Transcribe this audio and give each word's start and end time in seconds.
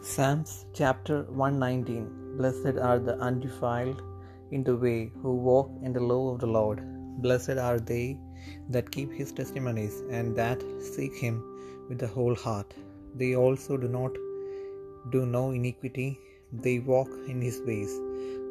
Psalms 0.00 0.64
chapter 0.72 1.24
119 1.24 2.36
Blessed 2.36 2.78
are 2.80 3.00
the 3.00 3.18
undefiled 3.18 4.00
in 4.52 4.62
the 4.62 4.76
way 4.76 5.10
who 5.22 5.34
walk 5.34 5.72
in 5.82 5.92
the 5.92 6.00
law 6.00 6.32
of 6.32 6.38
the 6.38 6.46
Lord. 6.46 6.80
Blessed 7.20 7.58
are 7.58 7.80
they 7.80 8.16
that 8.70 8.92
keep 8.92 9.12
his 9.12 9.32
testimonies 9.32 10.04
and 10.08 10.36
that 10.36 10.62
seek 10.80 11.16
him 11.16 11.42
with 11.88 11.98
the 11.98 12.06
whole 12.06 12.36
heart. 12.36 12.74
They 13.16 13.34
also 13.34 13.76
do 13.76 13.88
not 13.88 14.12
do 15.10 15.26
no 15.26 15.50
iniquity, 15.50 16.20
they 16.52 16.78
walk 16.78 17.10
in 17.26 17.42
his 17.42 17.60
ways. 17.62 17.90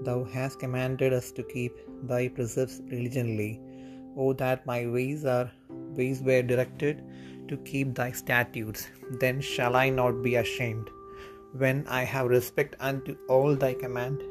Thou 0.04 0.25
hast 0.25 0.59
commanded 0.59 1.14
us 1.14 1.32
to 1.32 1.43
keep 1.43 1.73
thy 2.04 2.27
precepts 2.27 2.79
diligently. 2.79 3.61
O 4.18 4.34
that 4.34 4.66
my 4.66 4.86
ways 4.86 5.23
are 5.23 5.50
ways 5.70 6.21
were 6.21 6.41
directed 6.41 7.02
to 7.48 7.55
keep 7.71 7.95
thy 7.95 8.11
statutes, 8.11 8.88
then 9.21 9.39
shall 9.39 9.77
I 9.77 9.89
not 9.89 10.21
be 10.21 10.35
ashamed 10.35 10.89
when 11.61 11.85
I 11.88 12.03
have 12.03 12.27
respect 12.27 12.75
unto 12.79 13.16
all 13.27 13.55
thy 13.55 13.73
command 13.73 14.23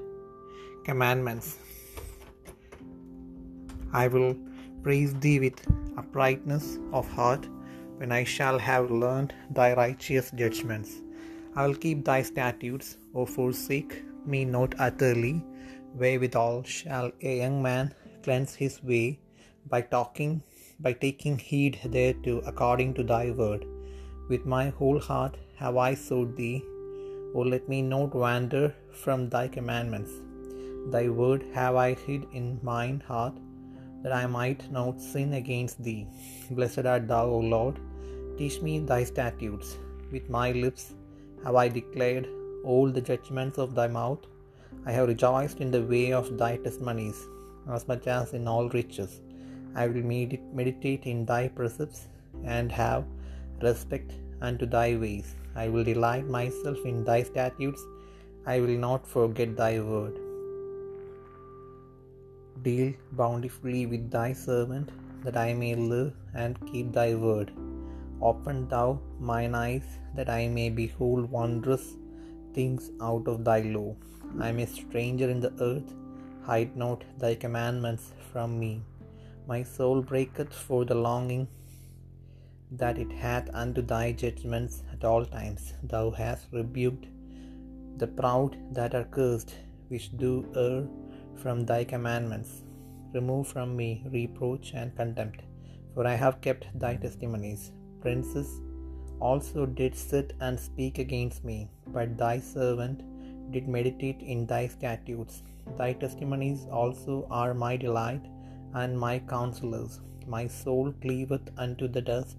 commandments. 0.84 1.56
I 3.92 4.06
will 4.08 4.36
praise 4.82 5.14
thee 5.14 5.40
with 5.40 5.60
uprightness 6.02 6.78
of 6.92 7.08
heart 7.10 7.48
when 7.96 8.12
I 8.12 8.22
shall 8.24 8.58
have 8.58 8.90
learned 8.90 9.34
thy 9.50 9.74
righteous 9.74 10.30
judgments. 10.42 11.02
I 11.56 11.66
will 11.66 11.74
keep 11.74 12.04
thy 12.04 12.22
statutes, 12.22 12.98
O 13.14 13.24
forsake 13.26 14.04
me 14.26 14.44
not 14.44 14.74
utterly. 14.78 15.42
Wherewithal 15.94 16.62
shall 16.64 17.10
a 17.22 17.38
young 17.38 17.62
man 17.62 17.94
cleanse 18.22 18.54
his 18.54 18.82
way 18.82 19.18
by 19.68 19.80
talking, 19.80 20.42
by 20.78 20.92
taking 20.92 21.38
heed 21.38 21.80
thereto 21.84 22.38
according 22.46 22.94
to 22.94 23.02
thy 23.02 23.30
word. 23.30 23.64
With 24.28 24.44
my 24.44 24.68
whole 24.68 25.00
heart 25.00 25.36
have 25.56 25.76
I 25.76 25.94
sought 25.94 26.36
thee 26.36 26.62
O 27.38 27.42
let 27.52 27.64
me 27.72 27.78
not 27.94 28.12
wander 28.24 28.64
from 29.02 29.20
thy 29.32 29.46
commandments. 29.56 30.12
Thy 30.94 31.04
word 31.20 31.42
have 31.56 31.76
I 31.86 31.90
hid 32.04 32.22
in 32.38 32.46
mine 32.70 32.98
heart, 33.08 33.36
that 34.02 34.14
I 34.20 34.24
might 34.38 34.62
not 34.76 35.06
sin 35.10 35.30
against 35.40 35.82
thee. 35.86 36.02
Blessed 36.58 36.86
art 36.92 37.04
thou, 37.12 37.24
O 37.36 37.40
Lord. 37.54 37.76
Teach 38.38 38.56
me 38.66 38.74
thy 38.90 39.02
statutes. 39.12 39.68
With 40.12 40.26
my 40.38 40.48
lips 40.64 40.84
have 41.44 41.56
I 41.64 41.68
declared 41.78 42.26
all 42.70 42.88
the 42.96 43.06
judgments 43.10 43.58
of 43.64 43.74
thy 43.78 43.88
mouth. 44.00 44.24
I 44.88 44.92
have 44.96 45.08
rejoiced 45.12 45.60
in 45.64 45.70
the 45.74 45.86
way 45.92 46.06
of 46.20 46.36
thy 46.42 46.52
testimonies, 46.66 47.20
as 47.76 47.86
much 47.90 48.06
as 48.18 48.32
in 48.38 48.44
all 48.52 48.68
riches. 48.80 49.12
I 49.82 49.86
will 49.92 50.06
meditate 50.60 51.04
in 51.12 51.18
thy 51.32 51.42
precepts, 51.58 52.02
and 52.56 52.70
have 52.82 53.04
respect 53.68 54.12
unto 54.48 54.66
thy 54.76 54.88
ways. 55.04 55.28
I 55.62 55.68
will 55.72 55.84
delight 55.90 56.26
myself 56.38 56.78
in 56.90 56.98
thy 57.08 57.20
statutes. 57.30 57.82
I 58.54 58.60
will 58.64 58.78
not 58.86 59.06
forget 59.14 59.56
thy 59.60 59.72
word. 59.90 60.14
Deal 62.66 62.88
bountifully 63.20 63.82
with 63.92 64.04
thy 64.16 64.28
servant, 64.32 64.88
that 65.24 65.36
I 65.46 65.52
may 65.62 65.74
live 65.74 66.12
and 66.42 66.60
keep 66.70 66.88
thy 66.98 67.10
word. 67.26 67.48
Open 68.30 68.58
thou 68.74 68.88
mine 69.30 69.54
eyes, 69.66 69.88
that 70.16 70.30
I 70.38 70.42
may 70.58 70.68
behold 70.82 71.30
wondrous 71.38 71.86
things 72.56 72.84
out 73.08 73.26
of 73.32 73.44
thy 73.48 73.60
law. 73.76 73.90
I 74.44 74.48
am 74.52 74.60
a 74.64 74.66
stranger 74.78 75.28
in 75.34 75.40
the 75.46 75.54
earth, 75.70 75.90
hide 76.48 76.74
not 76.84 77.02
thy 77.22 77.34
commandments 77.44 78.06
from 78.30 78.58
me. 78.62 78.72
My 79.50 79.60
soul 79.76 79.98
breaketh 80.12 80.52
for 80.68 80.80
the 80.90 80.98
longing 81.08 81.44
that 82.70 82.98
it 82.98 83.12
hath 83.12 83.48
unto 83.54 83.82
thy 83.82 84.12
judgments 84.12 84.82
at 84.92 85.04
all 85.04 85.24
times. 85.24 85.74
Thou 85.82 86.10
hast 86.10 86.46
rebuked 86.52 87.06
the 87.98 88.06
proud 88.06 88.56
that 88.72 88.94
are 88.94 89.04
cursed, 89.04 89.54
which 89.88 90.16
do 90.16 90.44
err 90.56 90.86
from 91.42 91.64
thy 91.64 91.84
commandments. 91.84 92.62
Remove 93.12 93.46
from 93.46 93.76
me 93.76 94.04
reproach 94.12 94.72
and 94.74 94.94
contempt, 94.96 95.42
for 95.94 96.06
I 96.06 96.14
have 96.14 96.40
kept 96.40 96.66
thy 96.78 96.96
testimonies. 96.96 97.72
Princes 98.00 98.60
also 99.20 99.64
did 99.64 99.94
sit 99.96 100.34
and 100.40 100.58
speak 100.58 100.98
against 100.98 101.44
me, 101.44 101.70
but 101.86 102.18
thy 102.18 102.38
servant 102.38 103.02
did 103.52 103.68
meditate 103.68 104.20
in 104.20 104.46
thy 104.46 104.66
statutes. 104.66 105.42
Thy 105.78 105.92
testimonies 105.92 106.66
also 106.70 107.26
are 107.30 107.54
my 107.54 107.76
delight 107.76 108.26
and 108.74 108.98
my 108.98 109.18
counselors. 109.20 110.00
My 110.26 110.46
soul 110.48 110.92
cleaveth 111.00 111.48
unto 111.56 111.86
the 111.88 112.02
dust 112.02 112.36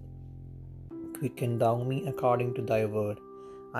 quicken 1.18 1.58
thou 1.62 1.74
me 1.90 1.98
according 2.12 2.50
to 2.54 2.62
thy 2.70 2.82
word. 2.96 3.18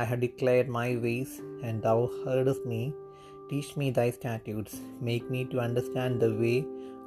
I 0.00 0.04
have 0.04 0.20
declared 0.20 0.68
my 0.68 0.88
ways, 1.04 1.40
and 1.66 1.82
thou 1.82 1.98
heardest 2.22 2.64
me. 2.72 2.82
Teach 3.50 3.70
me 3.80 3.90
thy 3.98 4.10
statutes, 4.10 4.74
make 5.08 5.30
me 5.34 5.44
to 5.52 5.60
understand 5.66 6.20
the 6.20 6.34
way 6.42 6.58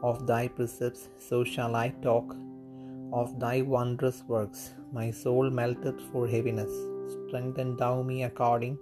of 0.10 0.26
thy 0.32 0.44
precepts, 0.48 1.10
so 1.28 1.44
shall 1.44 1.76
I 1.76 1.90
talk 2.08 2.36
of 3.20 3.40
thy 3.44 3.58
wondrous 3.62 4.24
works. 4.36 4.62
My 4.98 5.12
soul 5.12 5.50
melteth 5.60 6.02
for 6.12 6.24
heaviness. 6.28 6.74
Strengthen 7.16 7.76
thou 7.82 7.96
me 8.02 8.24
according 8.30 8.80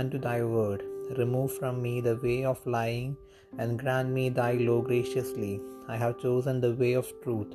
unto 0.00 0.18
thy 0.18 0.38
word. 0.42 0.82
Remove 1.18 1.52
from 1.58 1.82
me 1.86 1.94
the 2.00 2.16
way 2.26 2.38
of 2.52 2.66
lying, 2.76 3.16
and 3.58 3.78
grant 3.82 4.10
me 4.18 4.24
thy 4.40 4.52
law 4.68 4.80
graciously. 4.90 5.54
I 5.86 5.96
have 6.02 6.20
chosen 6.24 6.60
the 6.60 6.74
way 6.82 6.94
of 6.94 7.12
truth. 7.24 7.52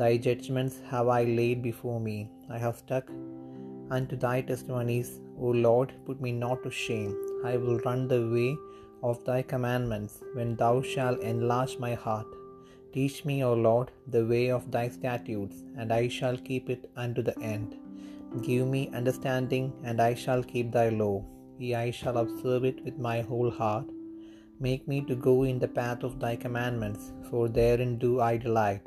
Thy 0.00 0.16
judgments 0.16 0.76
have 0.90 1.08
I 1.08 1.24
laid 1.24 1.60
before 1.68 2.00
me. 2.08 2.16
I 2.48 2.58
have 2.64 2.76
stuck 2.82 3.06
unto 3.96 4.16
thy 4.24 4.36
testimonies. 4.50 5.08
O 5.40 5.48
Lord, 5.66 5.92
put 6.06 6.20
me 6.20 6.30
not 6.44 6.62
to 6.64 6.70
shame. 6.70 7.14
I 7.50 7.56
will 7.56 7.78
run 7.86 8.02
the 8.06 8.24
way 8.34 8.50
of 9.08 9.24
thy 9.28 9.40
commandments 9.52 10.14
when 10.34 10.54
thou 10.60 10.74
shalt 10.82 11.20
enlarge 11.32 11.74
my 11.84 11.94
heart. 12.04 12.28
Teach 12.94 13.24
me, 13.28 13.36
O 13.48 13.54
Lord, 13.68 13.90
the 14.14 14.24
way 14.32 14.44
of 14.56 14.70
thy 14.76 14.88
statutes, 14.88 15.56
and 15.76 15.92
I 15.92 16.04
shall 16.16 16.36
keep 16.48 16.70
it 16.74 16.84
unto 17.04 17.22
the 17.28 17.36
end. 17.54 17.76
Give 18.48 18.66
me 18.74 18.82
understanding, 19.00 19.66
and 19.88 20.00
I 20.08 20.14
shall 20.22 20.44
keep 20.52 20.70
thy 20.72 20.88
law. 20.90 21.16
Yea, 21.58 21.74
I 21.86 21.90
shall 21.98 22.18
observe 22.18 22.64
it 22.70 22.84
with 22.84 22.98
my 23.08 23.18
whole 23.30 23.50
heart. 23.50 23.88
Make 24.66 24.86
me 24.92 25.00
to 25.10 25.16
go 25.28 25.36
in 25.50 25.58
the 25.58 25.74
path 25.80 26.02
of 26.08 26.20
thy 26.22 26.36
commandments, 26.36 27.12
for 27.28 27.42
therein 27.48 27.92
do 28.04 28.12
I 28.30 28.36
delight. 28.46 28.86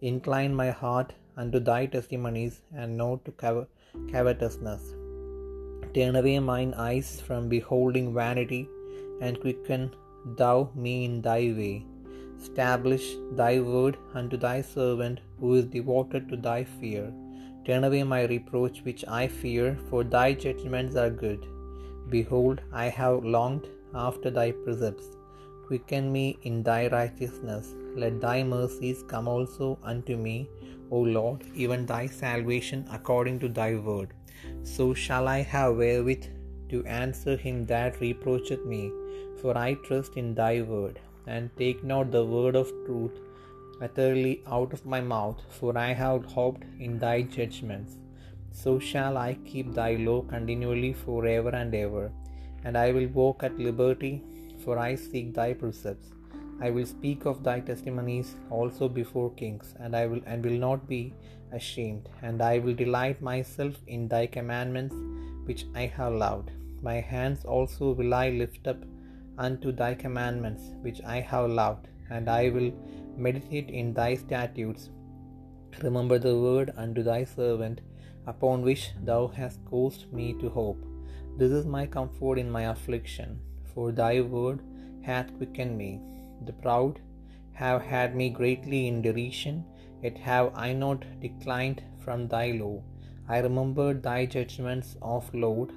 Incline 0.00 0.54
my 0.54 0.70
heart 0.70 1.12
unto 1.36 1.58
thy 1.58 1.86
testimonies, 1.86 2.62
and 2.74 2.96
not 2.96 3.24
to 3.24 3.32
covetousness. 4.12 4.94
Turn 5.94 6.16
away 6.16 6.38
mine 6.38 6.72
eyes 6.74 7.20
from 7.26 7.48
beholding 7.48 8.14
vanity, 8.14 8.68
and 9.20 9.40
quicken 9.40 9.90
thou 10.40 10.70
me 10.74 11.04
in 11.04 11.20
thy 11.22 11.40
way. 11.58 11.84
Establish 12.40 13.06
thy 13.40 13.58
word 13.58 13.96
unto 14.14 14.36
thy 14.36 14.60
servant 14.60 15.20
who 15.40 15.54
is 15.54 15.66
devoted 15.66 16.28
to 16.28 16.36
thy 16.36 16.62
fear. 16.62 17.12
Turn 17.66 17.84
away 17.84 18.02
my 18.04 18.22
reproach 18.34 18.82
which 18.88 19.04
I 19.20 19.26
fear, 19.26 19.76
for 19.90 20.04
thy 20.04 20.28
judgments 20.32 20.94
are 20.94 21.10
good. 21.10 21.44
Behold, 22.08 22.60
I 22.72 22.88
have 23.00 23.24
longed 23.24 23.66
after 23.94 24.30
thy 24.30 24.52
precepts. 24.52 25.08
Quicken 25.68 26.10
me 26.10 26.38
in 26.48 26.62
thy 26.62 26.88
righteousness. 26.88 27.74
Let 28.02 28.20
thy 28.20 28.42
mercies 28.42 29.02
come 29.12 29.28
also 29.28 29.78
unto 29.82 30.16
me, 30.16 30.48
O 30.90 31.00
Lord, 31.00 31.42
even 31.54 31.84
thy 31.84 32.06
salvation 32.06 32.86
according 32.90 33.38
to 33.40 33.48
thy 33.48 33.74
word. 33.74 34.14
So 34.62 34.94
shall 34.94 35.28
I 35.28 35.40
have 35.54 35.76
wherewith 35.76 36.24
to 36.70 36.84
answer 36.86 37.36
him 37.36 37.66
that 37.66 38.00
reproacheth 38.00 38.64
me, 38.64 38.82
for 39.40 39.52
I 39.66 39.74
trust 39.86 40.16
in 40.22 40.34
thy 40.34 40.54
word. 40.62 40.98
And 41.26 41.50
take 41.58 41.84
not 41.84 42.10
the 42.10 42.24
word 42.24 42.56
of 42.56 42.72
truth 42.86 43.16
utterly 43.86 44.42
out 44.46 44.72
of 44.72 44.86
my 44.86 45.00
mouth, 45.00 45.40
for 45.58 45.76
I 45.76 45.92
have 45.92 46.24
hoped 46.24 46.64
in 46.80 46.98
thy 46.98 47.16
judgments. 47.22 47.98
So 48.50 48.78
shall 48.78 49.16
I 49.18 49.34
keep 49.50 49.74
thy 49.74 49.92
law 50.06 50.22
continually 50.22 50.94
for 50.94 51.26
ever 51.26 51.50
and 51.50 51.74
ever, 51.74 52.10
and 52.64 52.76
I 52.84 52.90
will 52.92 53.08
walk 53.08 53.42
at 53.42 53.58
liberty 53.58 54.14
for 54.68 54.78
I 54.78 54.94
seek 55.02 55.28
thy 55.36 55.50
precepts. 55.60 56.08
I 56.60 56.68
will 56.68 56.84
speak 56.84 57.24
of 57.30 57.42
thy 57.42 57.60
testimonies 57.68 58.32
also 58.56 58.86
before 58.96 59.30
kings, 59.38 59.68
and 59.80 59.96
I 60.00 60.02
will 60.10 60.20
and 60.26 60.44
will 60.46 60.58
not 60.64 60.82
be 60.90 61.14
ashamed, 61.58 62.10
and 62.20 62.42
I 62.48 62.58
will 62.64 62.76
delight 62.80 63.22
myself 63.28 63.78
in 63.86 64.02
thy 64.14 64.26
commandments 64.26 64.98
which 65.46 65.64
I 65.82 65.86
have 65.96 66.20
loved. 66.24 66.50
My 66.88 66.98
hands 67.14 67.46
also 67.56 67.92
will 68.00 68.12
I 68.20 68.26
lift 68.42 68.68
up 68.74 68.84
unto 69.46 69.72
thy 69.80 69.90
commandments 70.04 70.68
which 70.86 71.02
I 71.16 71.18
have 71.32 71.48
loved, 71.62 71.88
and 72.10 72.28
I 72.36 72.42
will 72.58 72.70
meditate 73.28 73.70
in 73.82 73.96
thy 74.02 74.12
statutes. 74.26 74.90
Remember 75.88 76.18
the 76.28 76.38
word 76.46 76.76
unto 76.86 77.08
thy 77.10 77.20
servant, 77.24 77.80
upon 78.36 78.70
which 78.70 78.86
thou 79.10 79.22
hast 79.40 79.68
caused 79.74 80.08
me 80.20 80.30
to 80.42 80.56
hope. 80.60 80.88
This 81.40 81.52
is 81.60 81.76
my 81.78 81.86
comfort 82.00 82.46
in 82.46 82.56
my 82.58 82.64
affliction 82.76 83.38
for 83.78 83.88
thy 83.98 84.14
word 84.34 84.62
hath 85.08 85.34
quickened 85.38 85.74
me. 85.80 85.90
The 86.46 86.54
proud 86.64 86.94
have 87.60 87.80
had 87.90 88.16
me 88.20 88.26
greatly 88.38 88.80
in 88.88 89.02
derision, 89.06 89.56
yet 90.02 90.18
have 90.28 90.48
I 90.66 90.68
not 90.72 91.04
declined 91.26 91.80
from 92.04 92.26
thy 92.32 92.46
law. 92.62 92.76
I 93.34 93.38
remembered 93.46 94.02
thy 94.02 94.20
judgments 94.34 94.90
of 95.14 95.32
Lord, 95.44 95.70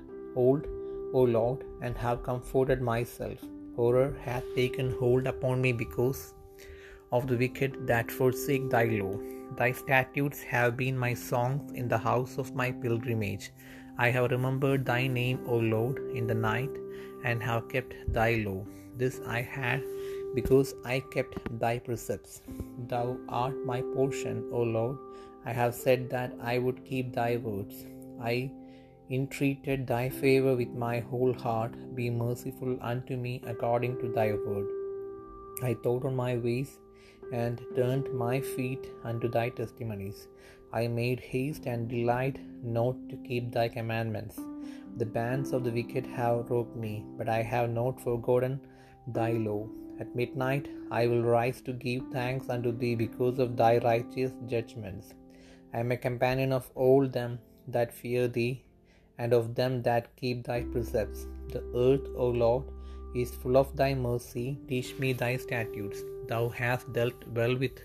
old, 0.43 0.65
O 1.13 1.21
Lord, 1.37 1.59
and 1.83 1.95
have 2.05 2.27
comforted 2.29 2.81
myself. 2.91 3.39
Horror 3.77 4.09
hath 4.27 4.47
taken 4.59 4.89
hold 5.01 5.27
upon 5.33 5.61
me 5.65 5.71
because 5.85 6.21
of 7.17 7.27
the 7.29 7.39
wicked 7.43 7.73
that 7.91 8.17
forsake 8.19 8.69
thy 8.75 8.85
law. 9.01 9.15
Thy 9.59 9.71
statutes 9.83 10.41
have 10.55 10.77
been 10.83 10.97
my 11.07 11.13
songs 11.13 11.73
in 11.81 11.87
the 11.93 12.03
house 12.09 12.37
of 12.43 12.55
my 12.61 12.69
pilgrimage. 12.71 13.47
I 14.05 14.09
have 14.15 14.31
remembered 14.31 14.85
thy 14.85 15.03
name, 15.07 15.39
O 15.45 15.57
Lord, 15.75 15.99
in 16.19 16.25
the 16.31 16.39
night, 16.51 16.80
and 17.23 17.41
have 17.43 17.69
kept 17.69 17.93
thy 18.13 18.35
law. 18.35 18.65
This 18.97 19.21
I 19.25 19.41
had 19.41 19.83
because 20.35 20.73
I 20.85 21.01
kept 21.13 21.37
thy 21.59 21.79
precepts. 21.79 22.41
Thou 22.87 23.17
art 23.29 23.55
my 23.65 23.81
portion, 23.81 24.49
O 24.51 24.61
Lord. 24.61 24.97
I 25.45 25.53
have 25.53 25.73
said 25.73 26.09
that 26.11 26.33
I 26.41 26.57
would 26.59 26.85
keep 26.85 27.13
thy 27.13 27.37
words. 27.37 27.85
I 28.21 28.51
entreated 29.09 29.87
thy 29.87 30.09
favor 30.09 30.55
with 30.55 30.69
my 30.69 30.99
whole 30.99 31.33
heart. 31.33 31.73
Be 31.95 32.09
merciful 32.09 32.77
unto 32.81 33.17
me 33.17 33.41
according 33.45 33.99
to 33.99 34.09
thy 34.09 34.33
word. 34.33 34.67
I 35.63 35.73
thought 35.83 36.05
on 36.05 36.15
my 36.15 36.37
ways 36.37 36.77
and 37.33 37.61
turned 37.75 38.13
my 38.13 38.39
feet 38.41 38.87
unto 39.03 39.29
thy 39.29 39.49
testimonies. 39.49 40.27
I 40.73 40.87
made 40.87 41.19
haste 41.19 41.65
and 41.65 41.89
delight 41.89 42.39
not 42.63 42.95
to 43.09 43.17
keep 43.27 43.51
thy 43.51 43.67
commandments. 43.67 44.39
The 44.97 45.05
bands 45.05 45.51
of 45.51 45.63
the 45.63 45.71
wicked 45.71 46.05
have 46.05 46.49
robbed 46.49 46.75
me, 46.75 47.05
but 47.17 47.29
I 47.29 47.41
have 47.41 47.69
not 47.69 48.01
forgotten 48.01 48.59
thy 49.07 49.31
law. 49.31 49.67
At 49.99 50.15
midnight 50.15 50.67
I 50.89 51.07
will 51.07 51.23
rise 51.23 51.61
to 51.61 51.73
give 51.73 52.03
thanks 52.11 52.49
unto 52.49 52.71
thee 52.71 52.95
because 52.95 53.39
of 53.39 53.55
thy 53.55 53.77
righteous 53.77 54.31
judgments. 54.47 55.13
I 55.73 55.79
am 55.79 55.91
a 55.91 55.97
companion 55.97 56.51
of 56.51 56.69
all 56.75 57.07
them 57.07 57.39
that 57.67 57.93
fear 57.93 58.27
thee, 58.27 58.63
and 59.17 59.33
of 59.33 59.55
them 59.55 59.81
that 59.83 60.15
keep 60.15 60.43
thy 60.43 60.61
precepts. 60.61 61.27
The 61.53 61.63
earth, 61.75 62.07
O 62.17 62.27
Lord, 62.27 62.63
is 63.15 63.31
full 63.31 63.57
of 63.57 63.75
thy 63.75 63.93
mercy. 63.93 64.57
Teach 64.67 64.97
me 64.97 65.13
thy 65.13 65.37
statutes. 65.37 66.01
Thou 66.27 66.49
hast 66.49 66.91
dealt 66.93 67.27
well 67.35 67.55
with 67.55 67.79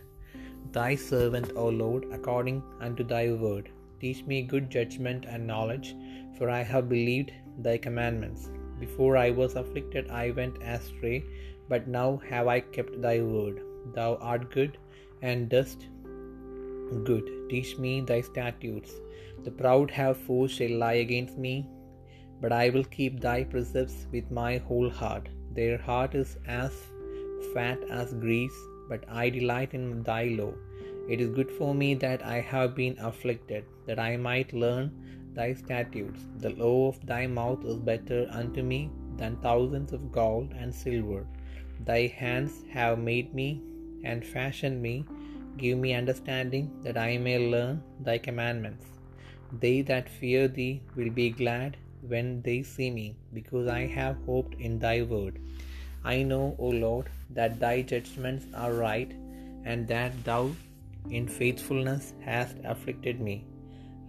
thy 0.72 0.94
servant, 0.94 1.52
O 1.56 1.68
Lord, 1.68 2.06
according 2.12 2.62
unto 2.80 3.04
thy 3.04 3.32
word. 3.32 3.70
Teach 4.00 4.24
me 4.24 4.42
good 4.42 4.70
judgment 4.70 5.24
and 5.26 5.46
knowledge, 5.46 5.94
for 6.38 6.50
I 6.50 6.62
have 6.62 6.88
believed 6.88 7.32
thy 7.66 7.76
commandments. 7.78 8.48
Before 8.80 9.16
I 9.16 9.30
was 9.30 9.54
afflicted, 9.56 10.10
I 10.10 10.30
went 10.30 10.62
astray, 10.62 11.24
but 11.68 11.88
now 11.88 12.20
have 12.30 12.46
I 12.46 12.60
kept 12.60 13.00
thy 13.00 13.20
word. 13.20 13.60
Thou 13.94 14.16
art 14.16 14.50
good 14.50 14.76
and 15.22 15.48
dost 15.48 15.86
good. 17.04 17.26
Teach 17.50 17.78
me 17.78 18.00
thy 18.00 18.20
statutes. 18.20 18.92
The 19.44 19.50
proud 19.50 19.90
have 19.90 20.18
force 20.26 20.52
shall 20.58 20.76
lie 20.84 20.98
against 21.06 21.38
me, 21.38 21.54
but 22.40 22.52
I 22.52 22.68
will 22.70 22.84
keep 22.84 23.20
thy 23.20 23.44
precepts 23.44 24.06
with 24.12 24.30
my 24.30 24.58
whole 24.68 24.90
heart. 24.90 25.28
Their 25.58 25.78
heart 25.78 26.14
is 26.14 26.36
as 26.46 26.72
fat 27.54 27.78
as 27.90 28.12
grease, 28.14 28.58
but 28.90 29.04
I 29.08 29.30
delight 29.30 29.72
in 29.72 30.02
thy 30.02 30.24
law. 30.40 30.52
It 31.08 31.20
is 31.20 31.30
good 31.30 31.50
for 31.58 31.74
me 31.74 31.94
that 31.94 32.22
I 32.24 32.40
have 32.40 32.74
been 32.74 32.96
afflicted, 32.98 33.64
that 33.86 33.98
I 33.98 34.16
might 34.16 34.52
learn 34.52 34.90
thy 35.38 35.48
statutes. 35.54 36.22
The 36.44 36.50
law 36.62 36.88
of 36.88 36.98
thy 37.12 37.22
mouth 37.38 37.64
is 37.64 37.76
better 37.90 38.20
unto 38.40 38.62
me 38.72 38.80
than 39.20 39.36
thousands 39.46 39.92
of 39.92 40.10
gold 40.18 40.52
and 40.60 40.74
silver. 40.74 41.22
Thy 41.84 42.02
hands 42.20 42.52
have 42.72 42.98
made 42.98 43.34
me 43.40 43.48
and 44.10 44.24
fashioned 44.34 44.82
me. 44.82 44.94
Give 45.62 45.78
me 45.78 45.94
understanding 46.02 46.70
that 46.84 46.98
I 46.98 47.10
may 47.26 47.38
learn 47.54 47.82
thy 48.08 48.18
commandments. 48.28 48.84
They 49.64 49.76
that 49.90 50.14
fear 50.20 50.48
thee 50.48 50.82
will 50.96 51.10
be 51.10 51.30
glad 51.30 51.76
when 52.12 52.42
they 52.46 52.62
see 52.62 52.90
me, 52.90 53.16
because 53.32 53.68
I 53.68 53.86
have 53.98 54.16
hoped 54.26 54.60
in 54.60 54.78
thy 54.78 55.02
word. 55.02 55.38
I 56.04 56.22
know, 56.30 56.44
O 56.58 56.68
Lord, 56.68 57.08
that 57.38 57.58
thy 57.58 57.82
judgments 57.82 58.46
are 58.54 58.72
right, 58.72 59.12
and 59.64 59.88
that 59.88 60.12
thou 60.24 60.42
in 61.10 61.26
faithfulness 61.26 62.12
hast 62.28 62.56
afflicted 62.64 63.20
me. 63.28 63.36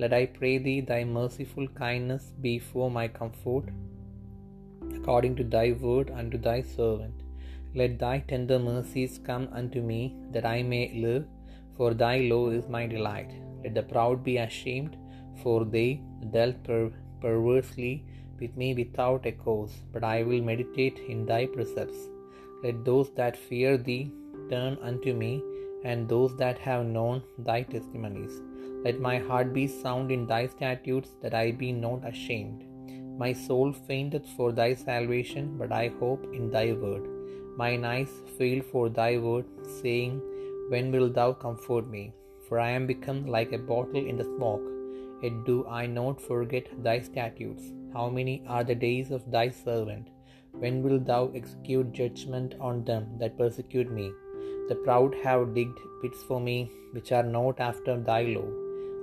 Let 0.01 0.13
I 0.13 0.25
pray 0.37 0.55
thee 0.65 0.81
thy 0.89 1.03
merciful 1.03 1.67
kindness 1.83 2.25
be 2.45 2.53
for 2.71 2.87
my 2.97 3.07
comfort, 3.19 3.69
according 4.97 5.35
to 5.37 5.45
thy 5.55 5.67
word 5.85 6.11
unto 6.19 6.37
thy 6.47 6.59
servant. 6.61 7.17
Let 7.79 7.97
thy 8.03 8.15
tender 8.31 8.59
mercies 8.59 9.15
come 9.29 9.45
unto 9.59 9.81
me, 9.91 10.01
that 10.33 10.45
I 10.45 10.61
may 10.73 10.83
live, 11.05 11.25
for 11.77 11.89
thy 11.93 12.15
law 12.31 12.45
is 12.57 12.67
my 12.75 12.83
delight. 12.93 13.31
Let 13.63 13.73
the 13.77 13.85
proud 13.93 14.23
be 14.27 14.35
ashamed, 14.37 14.93
for 15.41 15.57
they 15.75 15.89
dealt 16.35 16.59
per- 16.67 16.93
perversely 17.25 17.95
with 18.39 18.55
me 18.61 18.69
without 18.81 19.25
a 19.31 19.35
cause, 19.45 19.75
but 19.93 20.03
I 20.15 20.23
will 20.27 20.43
meditate 20.51 20.99
in 21.13 21.25
thy 21.31 21.43
precepts. 21.55 22.01
Let 22.63 22.85
those 22.89 23.09
that 23.19 23.45
fear 23.47 23.71
thee 23.87 24.03
turn 24.51 24.77
unto 24.89 25.13
me, 25.23 25.33
and 25.89 26.07
those 26.13 26.35
that 26.43 26.59
have 26.67 26.85
known 26.97 27.17
thy 27.49 27.59
testimonies. 27.73 28.35
Let 28.87 29.01
my 29.05 29.17
heart 29.27 29.49
be 29.55 29.67
sound 29.67 30.11
in 30.15 30.21
thy 30.27 30.43
statutes, 30.47 31.09
that 31.21 31.33
I 31.33 31.45
be 31.61 31.69
not 31.85 32.07
ashamed. 32.09 32.59
My 33.21 33.31
soul 33.45 33.73
fainteth 33.87 34.27
for 34.37 34.51
thy 34.59 34.67
salvation, 34.75 35.45
but 35.59 35.71
I 35.79 35.85
hope 35.99 36.23
in 36.37 36.45
thy 36.51 36.67
word. 36.83 37.05
Mine 37.61 37.83
eyes 37.93 38.13
fail 38.37 38.61
for 38.71 38.83
thy 38.87 39.17
word, 39.17 39.47
saying, 39.79 40.13
When 40.71 40.91
wilt 40.93 41.15
thou 41.15 41.33
comfort 41.45 41.89
me? 41.95 42.03
For 42.45 42.59
I 42.65 42.69
am 42.69 42.85
become 42.91 43.19
like 43.35 43.51
a 43.51 43.65
bottle 43.71 44.05
in 44.11 44.19
the 44.19 44.27
smoke. 44.35 44.67
Yet 45.23 45.35
do 45.49 45.57
I 45.81 45.83
not 45.85 46.21
forget 46.21 46.69
thy 46.85 46.99
statutes. 47.09 47.65
How 47.95 48.05
many 48.19 48.35
are 48.47 48.63
the 48.69 48.79
days 48.85 49.11
of 49.17 49.25
thy 49.35 49.49
servant? 49.49 50.07
When 50.61 50.81
wilt 50.85 51.03
thou 51.11 51.23
execute 51.41 51.91
judgment 51.91 52.55
on 52.69 52.85
them 52.91 53.09
that 53.19 53.37
persecute 53.41 53.91
me? 53.99 54.07
The 54.69 54.79
proud 54.85 55.19
have 55.25 55.53
digged 55.59 55.83
pits 56.03 56.23
for 56.29 56.39
me, 56.39 56.57
which 56.93 57.11
are 57.11 57.27
not 57.39 57.59
after 57.71 57.97
thy 58.11 58.21
law. 58.37 58.47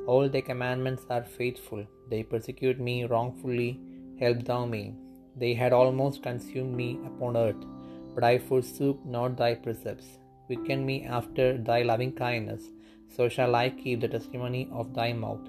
All 0.07 0.29
thy 0.29 0.43
commandments 0.43 1.05
are 1.09 1.25
faithful. 1.25 1.87
They 2.11 2.23
persecute 2.23 2.79
me 2.79 3.05
wrongfully. 3.05 3.81
Help 4.21 4.45
thou 4.45 4.67
me. 4.67 4.95
They 5.37 5.55
had 5.55 5.73
almost 5.73 6.23
consumed 6.23 6.75
me 6.77 6.99
upon 7.07 7.37
earth, 7.37 7.63
but 8.15 8.23
I 8.23 8.39
forsook 8.39 9.05
not 9.05 9.37
thy 9.39 9.55
precepts. 9.55 10.19
Quicken 10.47 10.85
me 10.85 10.97
after 11.05 11.47
thy 11.57 11.83
loving 11.83 12.13
kindness, 12.13 12.65
so 13.17 13.29
shall 13.29 13.55
I 13.55 13.71
keep 13.71 14.01
the 14.01 14.09
testimony 14.09 14.69
of 14.71 14.93
thy 14.95 15.13
mouth. 15.13 15.47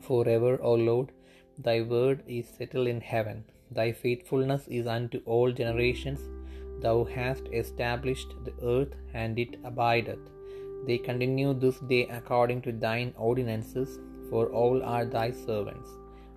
Forever, 0.00 0.52
O 0.62 0.74
Lord, 0.74 1.10
thy 1.58 1.80
word 1.82 2.22
is 2.26 2.46
settled 2.48 2.86
in 2.86 3.00
heaven. 3.00 3.44
Thy 3.70 3.90
faithfulness 3.92 4.68
is 4.68 4.86
unto 4.86 5.20
all 5.26 5.50
generations. 5.50 6.20
Thou 6.84 7.04
hast 7.16 7.48
established 7.62 8.34
the 8.44 8.54
earth, 8.62 8.94
and 9.12 9.38
it 9.38 9.58
abideth. 9.64 10.24
They 10.86 10.98
continue 10.98 11.54
this 11.54 11.78
day 11.92 12.06
according 12.18 12.62
to 12.62 12.72
thine 12.72 13.12
ordinances, 13.16 13.98
for 14.30 14.46
all 14.48 14.82
are 14.82 15.04
thy 15.04 15.30
servants. 15.30 15.90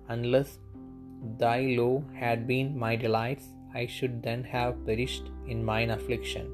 Unless 0.08 0.58
thy 1.38 1.60
law 1.78 2.02
had 2.14 2.46
been 2.46 2.78
my 2.78 2.96
delights, 2.96 3.46
I 3.74 3.86
should 3.86 4.22
then 4.22 4.44
have 4.44 4.84
perished 4.86 5.30
in 5.46 5.64
mine 5.64 5.90
affliction. 5.90 6.46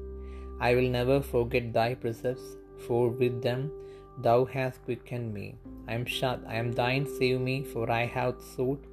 I 0.59 0.75
will 0.75 0.89
never 0.89 1.21
forget 1.21 1.73
thy 1.73 1.95
precepts, 1.95 2.57
for 2.85 3.09
with 3.09 3.41
them 3.41 3.71
thou 4.25 4.45
hast 4.45 4.83
quickened 4.85 5.33
me. 5.33 5.47
I 5.87 5.93
am 5.93 6.05
shut, 6.05 6.41
I 6.47 6.55
am 6.55 6.71
thine, 6.71 7.05
save 7.19 7.39
me, 7.39 7.63
for 7.63 7.89
I 7.91 8.05
have 8.05 8.35
sought 8.55 8.83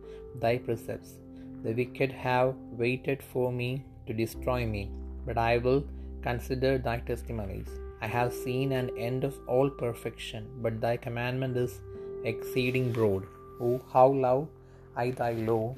thy 0.41 0.59
precepts. 0.59 1.13
The 1.65 1.73
wicked 1.73 2.13
have 2.13 2.55
waited 2.83 3.23
for 3.23 3.53
me 3.53 3.85
to 4.07 4.13
destroy 4.13 4.67
me, 4.67 4.91
but 5.27 5.39
I 5.39 5.59
will 5.59 5.85
consider 6.23 6.79
thy 6.79 6.99
testimonies. 6.99 7.69
I 8.05 8.09
have 8.13 8.33
seen 8.45 8.73
an 8.73 8.91
end 9.09 9.23
of 9.27 9.35
all 9.47 9.69
perfection, 9.83 10.47
but 10.61 10.81
thy 10.85 10.97
commandment 10.97 11.57
is 11.57 11.75
exceeding 12.31 12.87
broad. 12.97 13.27
Oh, 13.61 13.77
how 13.93 14.09
love 14.09 14.49
I 15.03 15.11
thy 15.21 15.33
law! 15.51 15.77